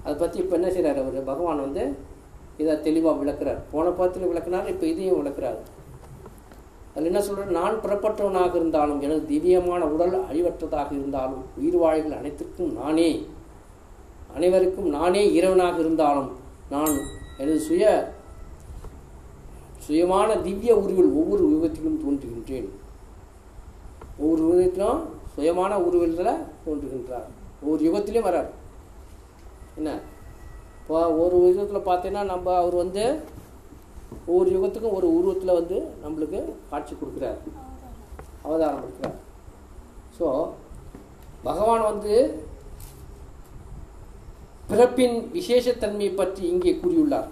அதை 0.03 0.15
பற்றி 0.23 0.37
இப்போ 0.43 0.55
என்ன 0.59 0.69
செய்கிறார் 0.75 1.01
அவர்? 1.03 1.19
பகவான் 1.31 1.63
வந்து 1.65 1.83
இதை 2.61 2.73
தெளிவாக 2.87 3.19
விளக்குறார். 3.21 3.61
போன 3.71 3.89
பாத்தில் 3.99 4.29
விளக்குனார் 4.31 4.71
இப்போ 4.73 4.85
இதையும் 4.93 5.19
விளக்குறார். 5.21 5.59
அதில் 6.95 7.09
என்ன 7.11 7.21
சொல்கிறார் 7.21 7.51
நான் 7.51 7.81
புறப்பட்டவனாக 7.83 8.55
இருந்தாலும் 8.55 9.01
எனது 9.01 9.25
திவ்யமான 9.25 9.85
உடல் 9.85 10.13
அழிவற்றதாக 10.31 10.91
இருந்தாலும் 10.91 11.43
உயிர் 11.57 11.77
வாழ்கள் 11.77 12.17
அனைத்திற்கும் 12.17 12.73
நானே 12.73 13.27
அனைவருக்கும் 14.35 14.89
நானே 14.89 15.41
இறைவனாக 15.41 15.79
இருந்தாலும் 15.79 16.29
நான் 16.69 16.95
எனது 17.37 17.59
சுய 17.59 18.13
சுயமான 19.87 20.41
திவ்ய 20.41 20.75
உருவில் 20.75 21.11
ஒவ்வொரு 21.13 21.43
யுகத்திலும் 21.49 21.99
தோன்றுகின்றேன். 22.03 22.69
ஒவ்வொரு 24.17 24.41
உருவத்திலும் 24.47 25.01
சுயமான 25.37 25.73
உருவத்தில் 25.75 26.45
தோன்றுகின்றார். 26.65 27.27
ஒவ்வொரு 27.61 27.81
யுகத்திலையும் 27.87 28.27
வரார். 28.29 28.49
என்ன? 29.75 29.99
இப்போ 30.81 31.11
ஒரு 31.11 31.37
யுகத்தில் 31.47 31.87
பார்த்தீங்கன்னா 31.87 32.25
நம்ம 32.25 32.55
அவர் 32.57 32.75
வந்து 32.75 33.19
ஒவ்வொரு 34.29 34.49
யுகத்துக்கும் 34.55 34.97
ஒரு 34.97 35.07
உருவத்தில் 35.17 35.57
வந்து 35.59 35.77
நம்மளுக்கு 36.03 36.39
காட்சி 36.71 36.93
கொடுக்குறார். 36.95 37.39
அவதாரம் 38.45 38.83
கொடுக்குறார் 38.83 39.17
ஸோ 40.17 40.27
பகவான் 41.47 41.89
வந்து 41.91 42.13
பிறப்பின் 44.69 45.17
விசேஷத்தன்மையை 45.37 46.11
பற்றி 46.19 46.43
இங்கே 46.53 46.71
கூறியுள்ளார். 46.83 47.27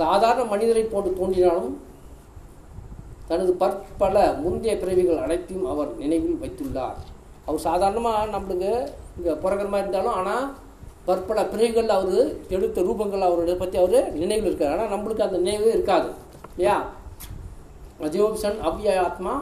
சாதாரண 0.00 0.42
மனிதரை 0.52 0.84
போன்று 0.92 1.10
தோன்றினாலும் 1.20 1.72
தனது 3.30 3.52
பற்பல 3.62 4.16
முந்தைய 4.42 4.74
பிறவிகள் 4.82 5.22
அனைத்தையும் 5.24 5.66
அவர் 5.72 5.90
நினைவில் 6.02 6.40
வைத்துள்ளார். 6.42 6.98
அவர் 7.46 7.66
சாதாரணமாக 7.68 8.32
நம்மளுக்கு 8.34 8.70
இங்கே 9.16 9.32
புறக்கிற 9.42 9.68
மாதிரி 9.72 9.86
இருந்தாலும் 9.86 10.18
ஆனால் 10.20 10.46
பற்பல 11.06 11.40
பிறவிகள் 11.52 11.94
அவர் 11.96 12.18
எடுத்த 12.56 12.82
ரூபங்கள் 12.88 13.26
அவருடைய 13.28 13.54
பற்றி 13.58 13.76
அவர் 13.82 13.96
நினைவில் 14.20 14.48
இருக்கார். 14.50 14.74
ஆனால் 14.74 14.92
நம்மளுக்கு 14.94 15.26
அந்த 15.26 15.38
நினைவு 15.44 15.68
இருக்காது. 15.76 16.08
இல்லையா? 16.52 16.76
அஜோபிசன் 18.06 18.58
அவ்ய 18.68 18.94
ஆத்மா 19.06 19.32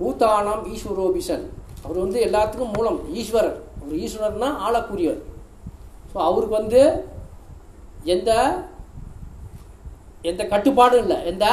பூதானம் 0.00 0.62
ஈஸ்வரோபிஷன். 0.74 1.44
அவர் 1.84 2.02
வந்து 2.04 2.18
எல்லாத்துக்கும் 2.28 2.74
மூலம் 2.76 2.98
ஈஸ்வரர். 3.20 3.58
அவர் 3.82 4.00
ஈஸ்வரர்னா 4.04 4.48
ஆளக்கூடியவர் 4.66 5.22
ஸோ 6.12 6.18
அவருக்கு 6.28 6.54
வந்து 6.60 6.80
எந்த 8.14 8.30
எந்த 10.30 10.42
கட்டுப்பாடும் 10.52 11.02
இல்லை. 11.04 11.16
எந்த? 11.30 11.46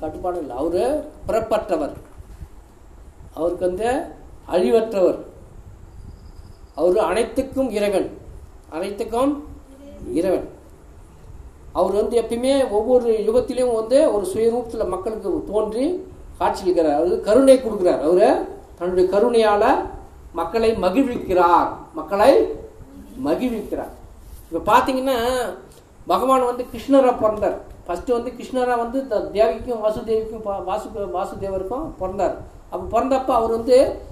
கட்டுப்பாடும் 0.00 0.42
இல்லை. 0.42 0.56
அவர் 0.62 0.82
பிறப்பற்றவர். 1.28 1.94
அவருக்கு 3.38 3.64
வந்து 3.68 3.90
அழிவற்றவர். 4.54 5.20
அவர் 6.74 6.98
அனைத்துக்கும் 6.98 7.70
இறைவன். 7.70 8.18
அனைத்துக்கும் 8.70 9.44
இறைவன். 10.14 10.48
அவர் 11.72 11.92
வந்து 11.92 12.22
எப்பயுமே 12.22 12.70
ஒவ்வொரு 12.70 13.12
யுகத்திலையும் 13.12 13.74
வந்து 13.74 14.14
ஒரு 14.14 14.26
சுயரூபத்தில் 14.26 14.88
மக்களுக்கு 14.88 15.44
தோன்றி 15.52 16.06
காட்சியளிக்கிறார். 16.40 16.94
அவர் 16.94 17.20
கருணை 17.20 17.56
கொடுக்குறார். 17.56 18.00
அவர் 18.00 18.48
தன்னுடைய 18.78 19.10
கருணையால் 19.10 19.76
மக்களை 20.32 20.70
மகிழ்விக்கிறார். 20.70 21.68
மக்களை 21.94 22.48
மகிழ்விக்கிறார். 23.24 23.88
இப்போ 24.50 24.72
பார்த்தீங்கன்னா 24.72 25.46
பகவான் 26.06 26.44
வந்து 26.44 26.64
கிருஷ்ணராக 26.64 27.20
பிறந்தார். 27.20 27.58
ஃபஸ்ட்டு 27.88 28.12
வந்து 28.12 28.32
கிருஷ்ணராக 28.38 28.76
வந்து 28.76 29.02
தேவிக்கும் 29.10 29.84
வாசுதேவிக்கும் 29.84 30.40
பா- 30.44 30.64
வாசு 30.64 30.88
வாசுதேவருக்கும் 30.94 31.90
பிறந்தார். 31.98 32.36
அப்போ 32.70 33.00
பிறந்தப்ப 33.00 33.24
அவர் 33.24 33.50
வந்து 33.50 34.08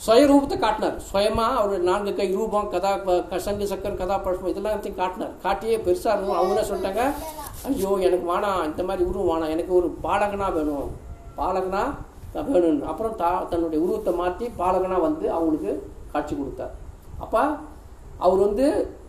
சுயரூபத்தை 0.00 0.56
காட்டினார் 0.58 0.96
சுயமாக 1.06 1.58
அவர் 1.58 1.84
நான்கு 1.84 2.12
கை 2.14 2.26
ரூபம் 2.34 2.70
கதா 2.70 2.92
ப- 3.04 3.18
சங்கு 3.44 3.66
சக்கர் 3.70 4.00
கதா 4.00 4.16
பழம் 4.18 4.48
இதெல்லாம் 4.48 4.72
எல்லாத்தையும் 4.72 5.00
காட்டினார் 5.00 5.34
காட்டியே 5.44 5.76
பெருசாக 5.84 6.14
இருக்கும் 6.14 6.38
அவங்க 6.38 6.54
என்ன 6.54 6.64
சொல்லிட்டாங்க 6.68 7.02
ஐயோ 7.68 7.90
எனக்கு 8.06 8.26
வேணாம் 8.30 8.64
இந்த 8.68 8.82
மாதிரி 8.84 9.04
உருவம் 9.08 9.30
வேணாம் 9.32 9.52
எனக்கு 9.54 9.72
ஒரு 9.74 9.88
பாலகனா 10.04 10.48
வேணும் 10.56 10.88
பாலகனா 11.38 11.82
வேணும் 12.48 12.82
அப்புறம் 12.90 13.16
தா 13.16 13.30
தன்னுடைய 13.50 13.80
உருவத்தை 13.84 14.14
மாற்றி 14.16 14.46
பாலகனா 14.58 14.98
வந்து 15.04 15.26
அவங்களுக்கு 15.34 15.72
காட்சி 16.12 16.34
கொடுத்தார் 16.34 16.74
அப்போ 17.20 17.42
அவர் 18.20 18.40
வந்து 18.40 18.66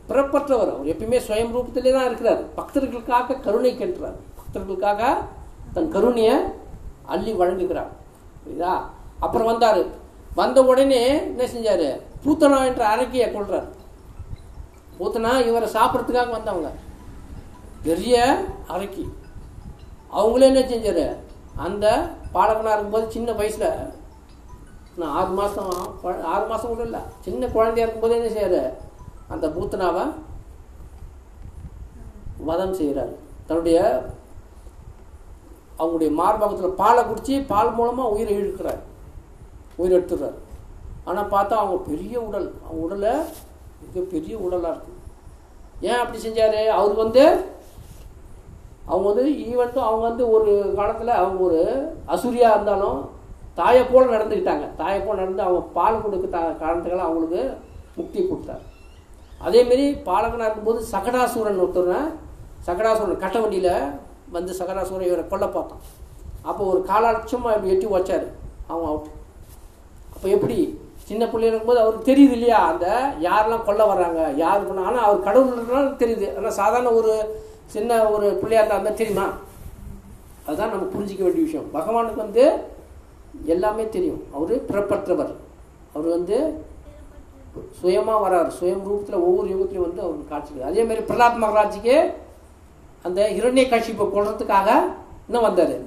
பிறப்பற்றவர் 0.10 0.72
அவர் 0.72 0.90
எப்பயுமே 0.92 1.20
சுயம் 1.26 1.54
ரூபத்திலே 1.54 1.92
தான் 1.94 2.08
இருக்கிறார் 2.10 2.42
பக்தர்களுக்காக 2.58 3.40
கருணை 3.42 3.72
கேட்டுறார் 3.76 4.18
பக்தர்களுக்காக 4.38 5.02
தன் 5.76 5.92
கருணையை 5.92 6.36
அள்ளி 7.08 7.32
வழங்குகிறார் 7.40 7.92
புரியுதா 8.38 8.74
அப்புறம் 9.20 9.50
வந்தார் 9.52 9.82
வந்த 10.40 10.60
உடனே 10.70 11.02
என்ன 11.32 11.44
செஞ்சார்? 11.54 11.88
பூத்தனா 12.24 12.58
என்ற 12.70 12.84
அரக்கியை 12.94 13.28
கொள்றார். 13.36 13.68
பூத்தனா 14.98 15.32
இவரை 15.50 15.68
சாப்பிட்றதுக்காக 15.76 16.32
வந்தவங்க. 16.38 16.72
பெரிய 17.86 18.16
அரக்கி 18.76 19.06
அவங்களே 20.18 20.50
என்ன 20.52 20.62
செஞ்சார்? 20.72 21.06
அந்த 21.66 21.86
பாலகனாக 22.36 22.74
இருக்கும்போது 22.76 23.14
சின்ன 23.16 23.32
வயசில் 23.40 23.70
நான் 25.00 25.14
ஆறு 25.20 25.32
மாதம் 25.38 25.72
ஆறு 26.34 26.46
மாதம் 26.52 26.72
கூட 26.72 26.84
இல்லை 26.88 27.02
சின்ன 27.26 27.48
குழந்தையா 27.56 27.86
இருக்கும்போது 27.86 28.18
என்ன 28.18 28.30
செய்யாரு 28.36 28.62
அந்த 29.34 29.46
பூத்தனாவை 29.56 30.04
வதம் 32.50 32.78
செய்கிறார் 32.80 33.14
தன்னுடைய 33.48 33.78
அவங்களுடைய 35.80 36.12
மார்பகத்தில் 36.20 36.80
பாலை 36.82 37.02
குடித்து 37.04 37.36
பால் 37.54 37.76
மூலமாக 37.78 38.14
உயிரை 38.16 38.36
இழுக்கிறார். 38.42 38.82
உயிர் 39.80 39.98
எடுத்துடுறார் 39.98 40.38
ஆனால் 41.10 41.32
பார்த்தா 41.34 41.56
அவங்க 41.62 41.78
பெரிய 41.90 42.16
உடல் 42.28 42.48
அவங்க 42.66 42.82
உடலை 42.86 43.14
மிக 43.82 44.04
பெரிய 44.14 44.36
உடலாக 44.46 44.74
இருக்கு. 44.76 44.94
ஏன் 45.88 46.00
அப்படி 46.02 46.20
செஞ்சார்? 46.26 46.58
அவர் 46.78 46.96
வந்து 47.04 47.24
அவங்க 48.92 49.06
வந்து 49.10 49.26
ஈவன் 49.50 49.78
அவங்க 49.90 50.04
வந்து 50.10 50.24
ஒரு 50.36 50.52
காலத்தில் 50.80 51.20
அவங்க 51.22 51.42
ஒரு 51.48 51.60
அசூரியாக 52.14 52.56
இருந்தாலும் 52.56 53.00
தாயை 53.60 53.84
போல் 53.92 54.14
நடந்துக்கிட்டாங்க. 54.14 54.66
தாயை 54.82 55.00
போல் 55.02 55.22
நடந்து 55.22 55.46
அவங்க 55.48 55.62
பால் 55.78 56.02
கொடுக்க 56.04 56.28
த 56.36 56.40
காரணத்துக்காக 56.64 57.08
அவங்களுக்கு 57.08 57.42
முக்தி 57.98 58.20
கொடுத்தார். 58.22 58.64
அதேமாரி 59.46 59.86
பாலகனாக 60.08 60.48
இருக்கும்போது 60.48 60.82
சகடாசூரன் 60.94 61.62
ஒருத்தர் 61.66 61.94
சகடாசூரன் 62.68 63.24
கட்ட 63.24 63.38
வண்டியில் 63.44 63.74
வந்து 64.36 64.52
சகடாசூரன் 64.60 65.10
இவரை 65.10 65.24
கொல்ல 65.34 65.48
பார்த்தான். 65.56 65.84
அப்போ 66.50 66.62
ஒரு 66.72 66.80
காலாட்சமாக 66.90 67.56
இப்படி 67.58 67.74
எட்டி 67.76 67.88
வச்சார் 67.96 68.26
அவன் 68.72 68.90
அவுட் 68.92 69.12
இப்போ 70.26 70.38
எப்படி? 70.38 70.60
சின்ன 71.08 71.24
பிள்ளைங்க 71.26 71.50
இருக்கும்போது 71.50 71.82
அவருக்கு 71.82 72.08
தெரியுது 72.12 72.34
இல்லையா? 72.36 72.60
அந்த 72.70 72.86
யாரெல்லாம் 73.26 73.66
கொல்ல 73.66 73.84
வர்றாங்க 73.90 74.22
யார் 74.36 74.66
பண்ண 74.68 74.86
ஆனால் 74.90 75.04
அவர் 75.08 75.26
கடவுள்னால 75.28 75.90
தெரியுது. 76.04 76.28
ஆனால் 76.38 76.56
சாதாரண 76.60 76.92
ஒரு 77.00 77.12
சின்ன 77.74 78.00
ஒரு 78.14 78.28
பிள்ளையாக 78.42 78.62
இருந்தால் 78.62 78.82
அந்த 78.82 78.94
தெரியுமா? 79.02 79.26
அதுதான் 80.48 80.72
நம்ம 80.74 80.88
புரிஞ்சிக்க 80.96 81.22
வேண்டிய 81.24 81.44
விஷயம். 81.48 81.68
பகவானுக்கு 81.78 82.24
வந்து 82.26 82.44
எல்லாமே 83.54 83.86
தெரியும். 83.96 84.24
அவர் 84.38 84.56
பிறப்பற்றவர். 84.70 85.34
அவர் 85.94 86.10
வந்து 86.18 86.38
சுயமாக 87.82 88.24
வரார். 88.26 88.50
சுயம் 88.60 88.86
ரூபத்தில் 88.88 89.24
ஒவ்வொரு 89.28 89.48
யுகத்திலையும் 89.54 89.88
வந்து 89.88 90.06
அவர் 90.08 90.32
காட்சிக்கு 90.34 90.70
அதே 90.72 90.84
மாதிரி 90.84 91.06
பிரலாத் 91.12 91.42
மகராஜுக்கு 91.44 91.98
அந்த 93.10 93.22
இரண்ய 93.40 93.68
இப்போ 93.94 94.08
கொள்றதுக்காக 94.16 94.70
இன்னும் 95.28 95.48
வந்தார். 95.50 95.78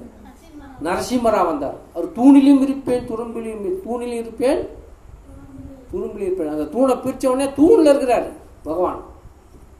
நரசிம்மரா 0.83 1.45
வந்தார். 1.45 1.75
அவர் 1.95 2.11
தூணிலும் 2.11 2.61
இருப்பேன் 2.61 3.07
துரும்பிலும் 3.07 3.65
இரு- 3.65 3.79
தூணிலும் 3.87 4.17
இருப்பேன் 4.17 4.67
துரும்பில் 5.93 6.19
இருப்பேன். 6.19 6.49
அந்த 6.49 6.63
தூணை 6.63 6.95
பிரித்தவொடனே 6.95 7.53
தூணில் 7.53 7.85
இருக்கிறார் 7.85 8.23
பகவான். 8.63 9.03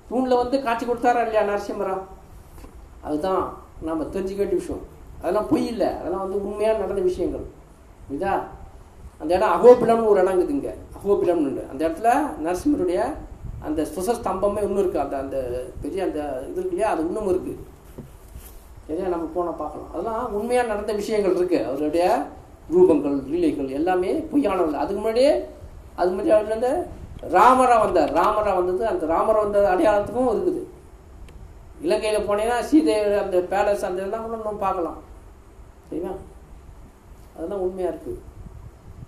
தூணில் 0.09 0.35
வந்து 0.35 0.63
காட்சி 0.63 0.85
கொடுத்தாரா 0.85 1.27
இல்லையா 1.27 1.41
நரசிம்மரா 1.41 1.97
அதுதான் 3.01 3.57
நம்ம 3.81 4.03
தெரிஞ்சுக்க 4.03 4.35
வேண்டிய 4.35 4.47
விஷயம். 4.47 4.81
அதெல்லாம் 5.19 5.47
பொய் 5.47 5.67
இல்லை. 5.67 5.87
அதெல்லாம் 5.87 6.19
வந்து 6.19 6.45
உண்மையாக 6.45 6.77
நடந்த 6.77 7.01
விஷயங்கள். 7.01 7.43
இதா 8.11 8.41
அந்த 9.19 9.35
இடம் 9.35 9.49
அகோபிலம்னு 9.49 10.05
ஒரு 10.05 10.21
இடம் 10.21 10.39
இருக்குது 10.39 10.49
இங்கே. 10.49 10.73
அகோபிலம்னு 11.05 11.69
அந்த 11.69 11.87
இடத்துல 11.87 12.27
நரசிம்மருடைய 12.43 13.13
அந்த 13.61 13.87
சுசஸ்தம்பமே 13.95 14.61
இன்னும் 14.61 14.77
இருக்குது 14.77 14.97
அந்த 14.97 15.17
அந்த 15.17 15.65
பெரிய 15.81 16.03
அந்த 16.03 16.19
இது 16.19 16.51
இருக்கு 16.51 16.69
இல்லையா? 16.69 16.91
அது 16.91 17.05
இன்னும் 17.05 17.27
இருக்குது 17.27 17.57
சரியா 18.89 19.09
நம்ம 19.13 19.25
போனால் 19.33 19.59
பார்க்கலாம். 19.63 19.89
அதெல்லாம் 19.93 20.31
உண்மையாக 20.37 20.69
நடந்த 20.71 20.93
விஷயங்கள் 20.99 21.35
இருக்குது 21.37 21.65
அவருடைய 21.69 22.05
ரூபங்கள் 22.73 23.17
லீலைகள் 23.31 23.75
எல்லாமே 23.79 24.11
பொய்யானவர்கள் 24.31 24.81
அதுக்கு 24.83 25.01
முன்னாடியே 25.01 25.33
அது 25.99 26.07
முன்னாடி 26.11 26.31
அவர் 26.37 26.53
வந்து 26.55 26.71
ராமரா 27.35 27.75
வந்தார். 27.83 28.11
ராமரா 28.19 28.51
வந்தது 28.59 28.83
அந்த 28.91 29.05
ராமரா 29.13 29.39
வந்த 29.45 29.61
அடையாளத்துக்கும் 29.73 30.31
இருக்குது. 30.33 30.61
இலங்கையில் 31.85 32.27
போனீங்கன்னா 32.29 32.59
சீதை 32.69 32.95
அந்த 33.23 33.37
பேலஸ் 33.51 33.85
அந்த 33.87 34.01
இதெல்லாம் 34.01 34.25
கூட 34.25 34.35
நம்ம 34.41 34.63
பார்க்கலாம். 34.65 34.99
சரிங்களா? 35.87 36.15
அதெல்லாம் 37.35 37.63
உண்மையாக 37.65 37.93
இருக்குது 37.93 38.17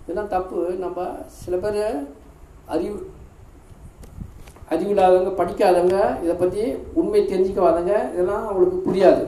இதெல்லாம் 0.02 0.32
தப்பு. 0.36 0.60
நம்ம 0.84 1.08
சில 1.42 1.56
பேர் 1.64 1.82
அறிவு 2.74 2.98
அறிவில்லாதவங்க 4.74 5.32
படிக்காதவங்க 5.38 5.98
இதை 6.24 6.34
பற்றி 6.42 6.62
உண்மை 7.00 7.20
தெரிஞ்சுக்காதவங்க 7.32 7.94
இதெல்லாம் 8.12 8.44
அவங்களுக்கு 8.48 8.78
புரியாது. 8.88 9.24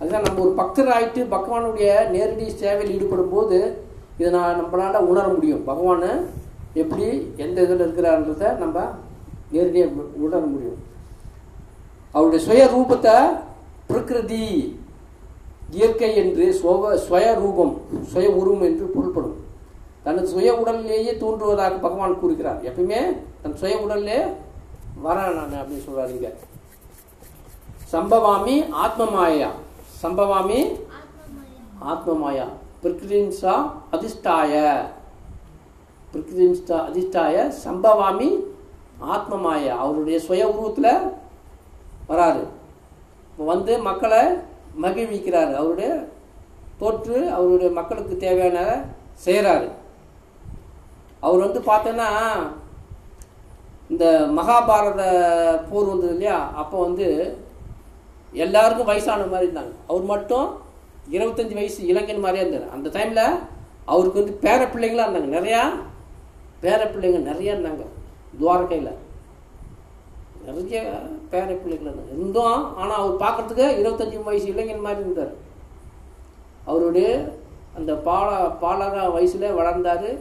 அதுதான் 0.00 0.26
நம்ம 0.26 0.42
ஒரு 0.44 0.52
பக்தர் 0.60 0.90
ஆயிட்டு 0.96 1.22
பகவானுடைய 1.36 1.88
நேரடி 2.14 2.46
சேவையில் 2.62 2.94
ஈடுபடும் 2.96 3.32
போது 3.34 3.58
இதை 4.18 4.30
நான் 4.36 4.60
நம்மளால் 4.60 5.08
உணர 5.10 5.24
முடியும். 5.34 5.62
பகவானை 5.70 6.10
எப்படி 6.82 7.06
எந்த 7.44 7.56
இதில் 7.66 7.84
இருக்கிறான்றத 7.84 8.52
நம்ம 8.62 8.76
நேரடியாக 9.52 10.06
உணர 10.26 10.40
முடியும். 10.54 10.78
அவருடைய 12.14 12.40
சுய 12.46 12.62
ரூபத்தை 12.74 13.14
பிரகிருதி 13.90 14.42
இயற்கை 15.78 16.10
என்று 16.22 16.44
சுவ 16.60 16.92
சுய 17.06 17.26
ரூபம் 17.42 17.74
சுய 18.12 18.28
உருவம் 18.40 18.66
என்று 18.68 18.84
பொருள்படும். 18.94 19.36
தனது 20.04 20.28
சுய 20.34 20.52
உடலிலேயே 20.60 21.12
தோன்றுவதாக 21.22 21.74
பகவான் 21.86 22.20
கூறுகிறார். 22.20 22.60
எப்பயுமே 22.68 23.00
தன் 23.42 23.58
சுய 23.62 23.74
உடல்லே 23.86 24.18
வரேன் 25.04 25.36
நான் 25.38 25.58
அப்படின்னு 25.60 25.86
சொல்றாரு 25.88 26.12
இங்கே. 26.16 26.30
சம்பவாமி 27.92 28.56
ஆத்மமாயா 28.84 29.50
சம்பவாமி? 30.02 30.60
ஆத்மமாயா. 31.90 32.46
பிரகிருதின்சா 32.82 33.54
அதிஷ்டாய. 33.94 34.52
பிரகிருதின்சா 36.12 36.76
அதிஷ்டாய 36.88 37.36
சம்பவாமி 37.64 38.28
ஆத்மமாய. 39.14 39.64
அவருடைய 39.82 40.18
சுய 40.20 40.48
உருவத்தில் 40.48 40.92
வராரு. 42.10 42.42
இப்போ 43.30 43.44
வந்து 43.44 43.72
மக்களை 43.88 44.22
மகிழ்விக்கிறார். 44.82 45.52
அவருடைய 45.60 45.90
தோற்று 46.78 47.18
அவருடைய 47.36 47.70
மக்களுக்கு 47.72 48.16
தேவையான 48.16 48.58
செய்கிறாரு 49.24 49.68
அவர் 51.20 51.44
வந்து 51.44 51.60
பார்த்தோன்னா 51.60 52.08
இந்த 53.92 54.04
மகாபாரத 54.38 55.02
போர் 55.70 55.90
வந்தது 55.92 56.12
இல்லையா? 56.12 56.38
அப்போ 56.54 56.76
வந்து 56.82 57.08
எல்லாருக்கும் 58.32 58.86
வயசான 58.86 59.24
மாதிரி 59.24 59.50
இருந்தாங்க. 59.50 59.72
அவர் 59.88 60.02
மட்டும் 60.02 60.58
இருபத்தஞ்சி 61.10 61.54
வயசு 61.54 61.86
இளைஞன் 61.86 62.18
மாதிரியே 62.18 62.48
இருந்தார். 62.48 62.72
அந்த 62.72 62.88
டைமில் 62.88 63.38
அவருக்கு 63.84 64.24
வந்து 64.24 64.38
பேர 64.42 64.68
பிள்ளைங்களாக 64.68 65.08
இருந்தாங்க. 65.08 65.36
நிறையா 65.36 65.60
பேர 66.62 66.82
பிள்ளைங்க 66.84 67.32
நிறையா 67.32 67.52
இருந்தாங்க. 67.54 67.86
துவாரகையில். 68.38 68.94
நிறைய 70.46 71.00
பேர 71.30 71.46
பிள்ளைகள் 71.46 71.92
இருந்தாங்க. 71.92 72.12
இருந்தோம். 72.12 72.76
ஆனால் 72.76 72.96
அவர் 72.96 73.20
பார்க்கறதுக்கு 73.20 73.58
இருபத்தஞ்சி 73.58 74.22
வயசு 74.22 74.46
இளைஞன் 74.46 74.80
மாதிரி 74.80 75.00
இருந்தார். 75.00 75.32
அவருடைய 76.64 77.38
அந்த 77.76 77.94
பால 77.94 78.46
பாலக 78.62 79.12
வயசில் 79.12 79.52
வளர்ந்தார். 79.52 80.12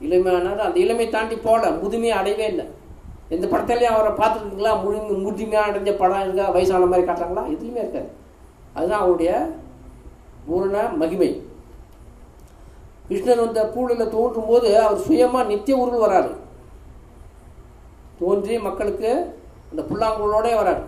இளமையானார். 0.00 0.56
அந்த 0.56 0.80
இளமை 0.80 1.08
தாண்டி 1.08 1.36
போகல 1.36 1.70
முதுமையை 1.70 2.10
அடையவே 2.10 2.46
இல்லை. 2.46 2.77
எந்த 3.34 3.46
படத்துலையும் 3.46 3.94
அவரை 3.94 4.10
பார்த்துருக்கீங்களா? 4.18 4.72
முழு 4.82 4.98
முழுமையாக 5.24 5.68
அடைஞ்ச 5.70 5.90
படம் 6.02 6.24
இருக்கா 6.26 6.44
வயசான 6.56 6.88
மாதிரி 6.92 7.06
காட்டுறாங்களா? 7.08 7.44
எதுலையுமே 7.54 7.82
இருக்காது. 7.84 8.10
அதுதான் 8.76 9.02
அவருடைய 9.04 9.32
பூரண 10.46 10.76
மகிமை. 11.00 11.30
கிருஷ்ணர் 13.08 13.42
வந்த 13.44 13.60
பூழில் 13.74 14.12
தோன்றும் 14.14 14.48
போது 14.50 14.68
அவர் 14.84 15.04
சுயமாக 15.06 15.48
நித்திய 15.50 15.76
உருள் 15.82 16.04
வராரு. 16.04 16.32
தோன்றி 18.20 18.54
மக்களுக்கு 18.68 19.10
அந்த 19.70 19.82
புல்லாங்குழலோடே 19.90 20.52
வராரு. 20.60 20.82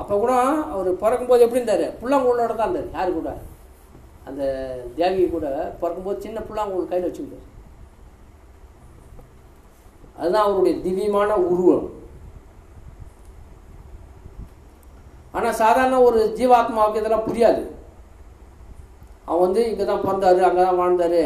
அப்போ 0.00 0.14
கூட 0.22 0.32
அவர் 0.74 0.88
பிறக்கும்போது 1.02 1.44
எப்படி 1.44 1.60
இருந்தார்? 1.60 1.86
புல்லாங்குழலோட 2.00 2.54
தான் 2.56 2.70
இருந்தார். 2.70 2.94
யாரு 2.96 3.12
கூட? 3.18 3.30
அந்த 4.28 4.42
தேவி 4.96 5.24
கூட 5.34 5.46
பிறக்கும்போது 5.82 6.24
சின்ன 6.24 6.38
புல்லாங்குழல் 6.48 6.90
கையில் 6.92 7.08
வச்சுருந்தார் 7.08 7.44
அதுதான் 10.18 10.46
அவருடைய 10.46 10.74
திவ்யமான 10.84 11.30
உருவம். 11.52 11.86
ஆனால் 15.36 15.58
சாதாரண 15.62 15.96
ஒரு 16.08 16.20
ஜீவாத்மாவுக்கு 16.38 17.00
இதெல்லாம் 17.00 17.26
புரியாது. 17.28 17.62
அவன் 19.28 19.44
வந்து 19.46 19.62
இங்கே 19.70 19.84
தான் 19.90 20.04
பிறந்தாரு 20.04 20.40
அங்கே 20.48 20.62
தான் 20.66 20.80
வாழ்ந்தாரு. 20.80 21.22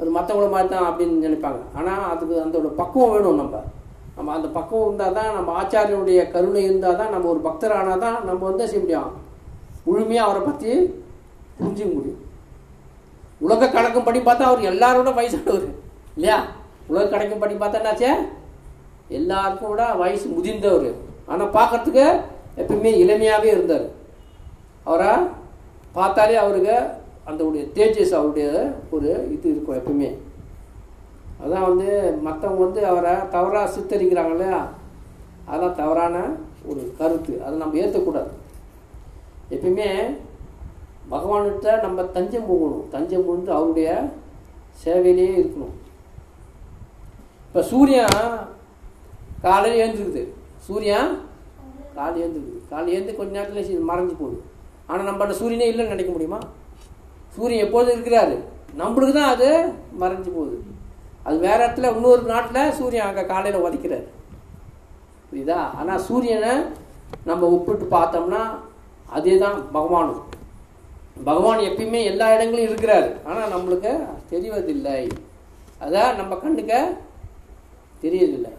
ஒரு 0.00 0.10
மற்றவங்கள 0.16 0.48
மாதிரி 0.54 0.68
தான் 0.74 0.86
அப்படின்னு 0.88 1.24
நினைப்பாங்க. 1.26 1.60
ஆனால் 1.78 2.04
அதுக்கு 2.12 2.36
அதோட 2.44 2.68
பக்குவம் 2.80 3.12
வேணும் 3.14 3.40
நம்ம. 3.42 3.56
நம்ம 4.16 4.32
அந்த 4.36 4.48
பக்குவம் 4.56 4.86
இருந்தால் 4.86 5.16
தான் 5.18 5.34
நம்ம 5.38 5.50
ஆச்சாரியனுடைய 5.60 6.20
கருணை 6.34 6.62
இருந்தால் 6.68 6.98
தான் 7.00 7.12
நம்ம 7.14 7.28
ஒரு 7.34 7.40
பக்தர் 7.48 7.78
ஆனால் 7.80 8.02
தான் 8.04 8.16
நம்ம 8.28 8.40
வந்து 8.50 8.68
செய்ய 8.70 8.82
முடியும்? 8.84 9.12
முழுமையாக 9.88 10.26
அவரை 10.28 10.42
பற்றி 10.48 10.70
புரிஞ்சிக்க 11.58 11.90
முடியும். 11.98 12.22
உலக 13.46 13.68
கணக்கும் 13.76 14.06
படி 14.08 14.20
பார்த்தா 14.20 14.48
அவர் 14.50 14.70
எல்லாரோட 14.72 15.12
வயசானவர் 15.18 15.68
இல்லையா? 16.16 16.38
உலக 16.90 17.04
கணக்கு 17.08 17.36
படி 17.42 17.54
பார்த்தா 17.54 17.80
என்னாச்சே? 17.80 18.12
எல்லாருக்கும் 19.18 19.70
கூட 19.72 19.84
வயசு 20.00 20.26
முதிர்ந்தவர். 20.36 20.90
ஆனால் 21.30 21.54
பார்க்கறதுக்கு 21.56 22.04
எப்பயுமே 22.60 22.90
இளமையாகவே 23.02 23.48
இருந்தார். 23.54 23.86
அவரை? 24.88 25.12
பார்த்தாலே 25.98 26.36
அவருக்கு 26.42 26.74
அந்த 27.28 27.40
உடைய 27.48 27.64
தேஜஸ் 27.76 28.16
அவருடைய 28.18 28.48
ஒரு 28.94 29.08
இது 29.34 29.46
இருக்கும் 29.52 29.78
எப்பவுமே. 29.80 30.10
அதான் 31.42 31.66
வந்து 31.68 31.88
மற்றவங்க 32.26 32.62
வந்து 32.66 32.80
அவரை 32.90 33.12
தவறாக 33.34 33.72
சித்தரிக்கிறாங்க 33.74 34.34
இல்லையா? 34.36 34.60
அதான் 35.52 35.78
தவறான 35.82 36.16
ஒரு 36.70 36.82
கருத்து. 36.98 37.34
அதை 37.44 37.54
நம்ம 37.62 37.78
ஏற்றக்கூடாது 37.82 38.32
எப்பயுமே 39.54 39.88
பகவான்கிட்ட 41.12 41.68
நம்ம 41.84 42.02
தஞ்சம் 42.16 42.48
போகணும். 42.50 42.84
தஞ்சம் 42.90 43.24
புகுந்து 43.26 43.52
அவருடைய 43.58 43.88
சேவையிலேயே 44.82 45.32
இருக்கணும். 45.40 45.76
இப்போ 47.50 47.62
சூரியன் 47.70 48.18
காலையில் 49.44 49.80
ஏந்துருக்குது 49.84 50.20
சூரியன் 50.66 51.08
காலையில் 51.96 52.24
ஏந்துருக்குது 52.26 52.60
காலையில் 52.72 52.96
ஏந்து 52.96 53.16
கொஞ்ச 53.16 53.32
நேரத்தில் 53.36 53.88
மறைஞ்சு 53.88 54.14
போகுது. 54.20 54.36
ஆனால் 54.88 55.08
நம்ம 55.08 55.38
சூரியனே 55.40 55.66
இல்லைன்னு 55.70 55.94
நினைக்க 55.94 56.12
முடியுமா? 56.12 56.38
சூரியன் 57.36 57.64
எப்போதும் 57.66 57.94
இருக்கிறாரு. 57.96 58.36
நம்மளுக்கு 58.82 59.16
தான் 59.18 59.32
அது 59.34 59.48
மறைஞ்சு 60.02 60.30
போகுது. 60.36 60.56
அது 61.26 61.36
வேற 61.46 61.58
இடத்துல 61.64 61.90
இன்னொரு 61.96 62.22
நாட்டில் 62.32 62.76
சூரியன் 62.78 63.08
அங்கே 63.08 63.24
காலையில் 63.32 63.64
உதைக்கிறார். 63.64 64.06
புரியுதா? 65.30 65.60
ஆனால் 65.80 66.04
சூரியனை 66.06 66.54
நம்ம 67.30 67.42
ஒப்பிட்டு 67.56 67.92
பார்த்தோம்னா 67.98 68.44
அதே 69.18 69.36
தான் 69.44 69.60
பகவானும். 69.76 70.24
பகவான் 71.28 71.66
எப்பயுமே 71.68 72.00
எல்லா 72.12 72.26
இடங்களையும் 72.36 72.70
இருக்கிறார். 72.70 73.10
ஆனால் 73.28 73.54
நம்மளுக்கு 73.56 73.92
தெரிவதில்லை 74.32 75.00
அதான் 75.84 76.18
நம்ம 76.22 76.32
கண்ணுக்கு 76.44 76.80
தெரியறதில்லை 78.02 78.52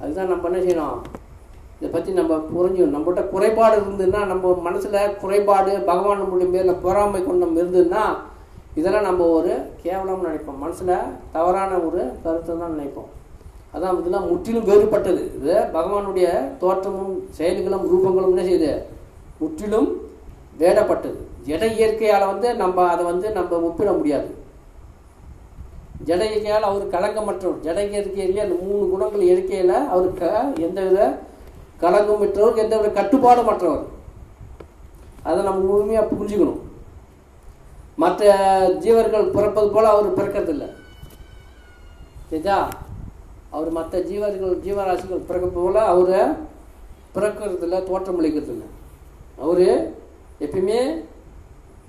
அதுதான் 0.00 0.30
நம்ம 0.32 0.48
என்ன 0.48 0.58
செய்யணும்? 0.64 0.98
இதை 1.78 1.88
பற்றி 1.90 2.10
நம்ம 2.18 2.36
புரிஞ்சுக்கணும். 2.54 2.96
நம்மகிட்ட 2.96 3.22
குறைபாடு 3.34 3.76
இருந்ததுன்னா 3.80 4.20
நம்ம 4.32 4.54
மனசில் 4.66 4.96
குறைபாடு 5.22 5.72
பகவான் 5.90 6.20
நம்மளுடைய 6.22 6.48
பேரில் 6.54 6.82
பொறாமை 6.86 7.20
கொண்டம் 7.28 7.58
இருந்ததுன்னா 7.60 8.04
இதெல்லாம் 8.78 9.06
நம்ம 9.08 9.26
ஒரு 9.36 9.52
கேவலம்னு 9.84 10.26
நினைப்போம். 10.28 10.58
மனசில் 10.64 10.92
தவறான 11.36 11.78
ஒரு 11.86 12.00
கருத்தை 12.24 12.52
தான் 12.62 12.74
நினைப்போம். 12.76 13.08
அதான் 13.74 13.98
இதெல்லாம் 14.00 14.28
முற்றிலும் 14.30 14.68
வேறுபட்டது. 14.70 15.22
இது 15.38 15.54
பகவானுடைய 15.76 16.28
தோற்றமும் 16.62 17.14
செயல்களும் 17.38 17.86
ரூபங்களும் 17.92 18.32
என்ன 18.34 18.44
செய்யுது? 18.48 18.72
முற்றிலும் 19.40 19.88
வேடப்பட்டது 20.60 21.20
எடை 21.54 21.70
இயற்கையால் 21.78 22.30
வந்து 22.32 22.48
நம்ம 22.62 22.86
அதை 22.92 23.02
வந்து 23.10 23.26
நம்ம 23.38 23.58
ஒப்பிட 23.68 23.90
முடியாது. 23.98 24.30
ஜடகையால் 26.06 26.68
அவர் 26.68 26.92
கலங்கமற்றவர் 26.94 27.62
ஜட 27.66 27.78
இயற்கையிலேயே 27.90 28.42
அந்த 28.44 28.56
மூணு 28.66 28.84
குணங்கள் 28.92 29.30
இருக்கையில் 29.30 29.76
அவருக்கு 29.92 30.28
எந்தவித 30.66 31.00
எந்த 31.80 32.54
எந்தவித 32.62 32.88
கட்டுப்பாடும் 32.98 33.48
மற்றவர் 33.50 33.84
அதை 35.28 35.38
நம்ம 35.44 35.60
முழுமையாக 35.70 36.08
புரிஞ்சுக்கணும். 36.10 36.60
மற்ற 38.02 38.30
ஜீவர்கள் 38.84 39.32
பிறப்பது 39.36 39.68
போல் 39.70 39.92
அவர் 39.92 40.16
பிறக்கிறதில்லை. 40.18 40.68
சரிதா 42.30 42.58
அவர் 43.50 43.70
மற்ற 43.70 43.98
ஜீவர்கள் 43.98 44.54
ஜீவராசிகள் 44.66 45.26
பிறப்பது 45.28 45.52
போல் 45.58 45.80
அவரை 45.92 46.22
பிறக்கிறதில்ல 47.14 47.82
தோற்றம் 47.90 48.18
அளிக்கிறதில்ல. 48.20 48.64
அவர் 49.44 49.66
எப்பயுமே 50.44 50.80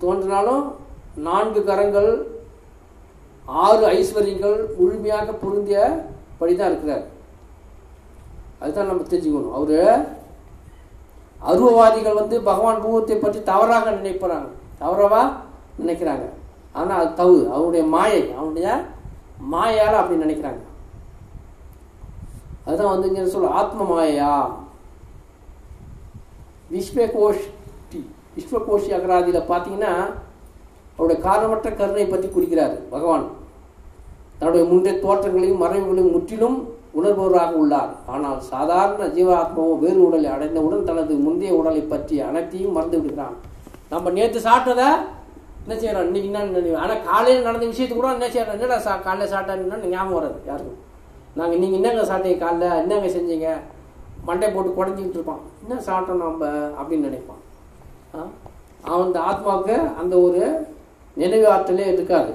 தோன்றினாலும் 0.03 0.63
நான்கு 1.15 1.63
கரங்கள் 1.63 2.11
ஆறு 3.65 3.83
ஐஸ்வர்யங்கள் 3.97 4.57
முழுமையாக 4.77 5.31
பொருந்தியபடி 5.31 6.53
தான் 6.55 6.71
இருக்கிறார். 6.71 7.05
அதுதான் 8.61 8.89
நம்ம 8.89 9.05
தெரிஞ்சுக்கணும். 9.11 9.55
அவர் 9.59 10.17
அருவவாதிகள் 11.49 12.19
வந்து 12.21 12.41
பகவான் 12.49 12.81
ரூபத்தை 12.85 13.15
பற்றி 13.19 13.39
தவறாக 13.43 13.91
நினைப்பறாங்க. 13.91 14.49
தவறவா? 14.81 15.21
நினைக்கிறாங்க. 15.81 16.25
ஆனால் 16.73 16.99
அது 17.01 17.13
தவறு. 17.21 17.43
அவருடைய 17.55 17.83
மாயை 17.95 18.23
அவனுடைய 18.37 18.67
மாயால் 19.53 19.99
அப்படி 19.99 20.23
நினைக்கிறாங்க. 20.25 20.61
அதுதான் 22.65 22.93
வந்து 22.93 23.07
இங்கே 23.09 23.31
சொல்ல 23.35 23.47
ஆத்ம 23.47 23.85
மாயா. 23.91 24.31
விஸ்வகோஷ்டி. 26.73 28.01
விஸ்வகோஷி 28.37 28.89
அகராதியில் 28.97 29.49
பார்த்தீங்கன்னா 29.51 29.93
அவருடைய 30.95 31.19
காரணமற்ற 31.27 31.69
கருணை 31.71 32.05
பற்றி 32.07 32.27
குறிக்கிறார் 32.29 32.75
பகவான். 32.95 33.27
தன்னுடைய 34.39 34.63
முந்தைய 34.71 34.95
தோற்றங்களையும் 35.05 35.61
மறைவுகளையும் 35.63 36.13
முற்றிலும் 36.15 36.57
உணர்பவராக 36.97 37.53
உள்ளார். 37.61 37.91
ஆனால் 38.13 38.39
சாதாரண 38.51 39.03
ஜீவாத்மாவோ 39.15 39.73
வேறு 39.83 39.99
உடலை 40.07 40.29
அடைந்தவுடன் 40.35 40.87
தனது 40.89 41.13
முந்தைய 41.25 41.51
உடலை 41.59 41.81
பற்றி 41.93 42.15
அனைத்தையும் 42.27 42.75
மறந்து 42.77 42.99
விடுகிறான். 43.01 43.35
நம்ம 43.93 44.11
நேற்று 44.17 44.39
சாப்பிட்டதை 44.47 44.89
என்ன 45.63 45.73
செய்யறோம் 45.81 46.07
இன்னைக்கு 46.09 46.29
என்ன 46.31 46.77
ஆனால் 46.83 47.03
காலையில் 47.09 47.47
நடந்த 47.47 47.65
விஷயத்து 47.71 47.95
கூட 47.95 48.09
என்ன 48.17 48.29
செய்யறோம் 48.33 48.55
என்னடா 48.57 48.77
சா 48.85 48.93
காலையில் 49.07 49.33
சாப்பிட்டான்னு 49.33 49.91
ஞாபகம் 49.95 50.17
வராது 50.17 50.39
யாருக்கும். 50.49 50.79
நாங்கள் 51.39 51.61
நீங்கள் 51.63 51.79
என்னங்க 51.79 52.05
சாப்பிட்டீங்க 52.11 52.41
காலைல 52.43 52.69
என்னங்க 52.83 53.09
செஞ்சீங்க? 53.15 53.49
மண்டை 54.27 54.47
போட்டு 54.53 54.71
குடஞ்சிக்கிட்டு 54.77 55.19
இருப்பான். 55.19 55.43
என்ன 55.63 55.81
சாப்பிட்டோம் 55.87 56.23
நம்ம 56.25 56.45
அப்படின்னு 56.79 57.07
நினைப்பான். 57.09 57.43
அவன் 58.87 59.05
அந்த 59.07 59.19
ஆத்மாவுக்கு 59.29 59.75
அந்த 60.01 60.13
ஒரு 60.25 60.41
நினைவு 61.21 61.45
ஆற்றலே 61.55 61.87
இருக்காது. 61.93 62.31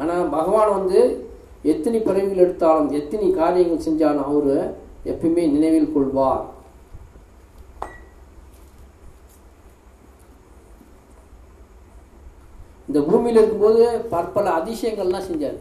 ஆனால் 0.00 0.30
பகவான் 0.36 0.76
வந்து 0.78 1.00
எத்தனை 1.62 2.00
பிறவிகள் 2.00 2.36
எடுத்தாலும் 2.36 2.90
எத்தனை 2.90 3.30
காரியங்கள் 3.30 3.86
செஞ்சாலும் 3.86 4.24
அவர் 4.24 4.76
எப்பயுமே 5.04 5.50
நினைவில் 5.50 5.92
கொள்வார். 5.92 6.58
இந்த 12.86 13.00
பூமியில் 13.00 13.36
இருக்கும்போது 13.36 14.00
பற்பல 14.10 14.50
அதிசயங்கள்லாம் 14.50 15.22
செஞ்சார் 15.30 15.56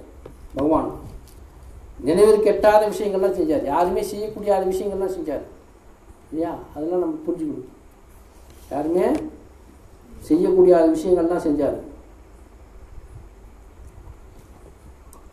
பகவான். 0.56 0.92
நினைவிற்கு 2.00 2.46
எட்டாத 2.46 2.90
விஷயங்கள்லாம் 2.90 3.38
செஞ்சார். 3.40 3.66
யாருமே 3.66 4.02
செய்யக்கூடிய 4.02 4.66
விஷயங்கள்லாம் 4.68 5.16
செஞ்சார். 5.18 5.42
இல்லையா? 6.30 6.58
அதெல்லாம் 6.76 7.00
நம்ம 7.00 7.16
புரிஞ்சுக்கணும். 7.28 7.68
யாருமே 8.72 9.06
செய்யக்கூடிய 10.20 10.92
விஷயங்கள்லாம் 10.96 11.46
செஞ்சார். 11.48 11.76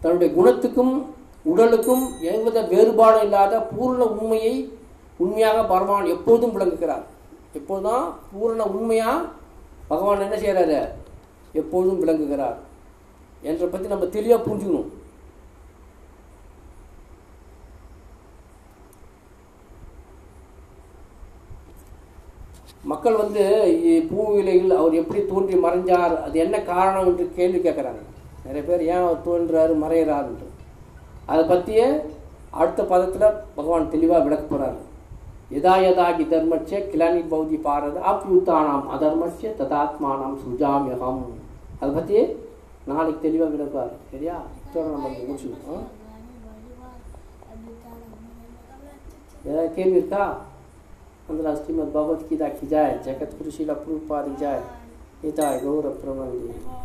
தன்னுடைய 0.07 0.31
குணத்துக்கும் 0.39 0.95
உடலுக்கும் 1.53 2.05
எவ்வித 2.33 2.59
வேறுபாடும் 2.73 3.25
இல்லாத 3.27 3.55
பூர்ண 3.73 4.03
உண்மையை 4.17 4.55
உண்மையாக 5.25 5.59
பகவான் 5.73 6.13
எப்போதும் 6.15 6.55
விளங்குகிறார். 6.57 7.05
எப்போதும் 7.59 8.07
பூர்ண 8.33 8.63
உண்மையாக 8.77 9.29
பகவான் 9.91 10.25
என்ன 10.27 10.37
செய்கிறாரு 10.43 10.79
எப்போதும் 11.61 12.01
விளங்குகிறார். 12.03 12.57
என்ற 13.51 13.67
பற்றி 13.67 13.93
நம்ம 13.93 14.07
தெளிவாக 14.17 14.45
புரிஞ்சுக்கணும். 14.47 14.91
மக்கள் 22.93 23.21
வந்து 23.23 23.45
பூவிலையில் 24.11 24.75
அவர் 24.81 25.01
எப்படி 25.01 25.21
தோன்றி 25.31 25.57
மறைஞ்சார்? 25.65 26.15
அது 26.27 26.37
என்ன 26.45 26.57
காரணம்? 26.73 27.09
என்று 27.11 27.25
கேள்வி 27.39 27.61
கேட்குறாங்க 27.69 28.03
நிறைய 28.47 28.63
பேர் 28.69 28.83
ஏன் 28.93 29.05
அவர் 29.05 29.25
தோன்றாரு 29.27 29.75
மறையிறாருன்ட்டு. 29.85 30.49
அதை 31.31 31.45
பற்றியே 31.45 31.87
அடுத்த 32.61 32.83
பதத்தில் 32.83 33.39
பகவான் 33.57 33.91
தெளிவாக 33.95 34.25
விளக்க 34.27 34.45
போகிறார் 34.45 34.79
யதா 35.55 35.75
யதாகி 35.87 36.25
தர்மச்ச 36.31 36.79
கிளானி 36.93 37.21
பௌதி 37.33 37.59
பாரத 37.67 37.97
அப்யூத்தானாம் 38.13 38.87
அதர்மச்ச 38.95 39.53
ததாத்மானாம் 39.61 40.39
சுஜாமியகம். 40.45 41.23
அதை 41.81 41.91
பற்றி 41.95 42.19
நாளைக்கு 42.91 43.21
தெளிவாக 43.27 43.51
விளக்குவார். 43.55 43.95
சரியா? 44.11 44.37
இதோட 44.67 44.87
நம்ம 44.95 45.09
இங்க 45.09 45.23
முடிச்சுக்கணும் 45.29 45.87
ஏதாவது 49.49 49.75
கேள்வி 49.75 49.97
இருக்கா? 49.97 50.25
அந்த 51.31 51.55
ஸ்ரீமத் 51.61 51.95
பகவத்கீதா 51.97 52.49
கி 52.57 52.67
ஜாய் 52.73 52.97
ஜெகத் 53.07 53.37
குருஷீல 53.39 53.75
பிரூபாதி 53.83 54.33
ஜாய். 54.43 54.65
நிதாய் 55.23 55.63
கௌர 55.65 55.87
பிரபந்தி. 56.03 56.51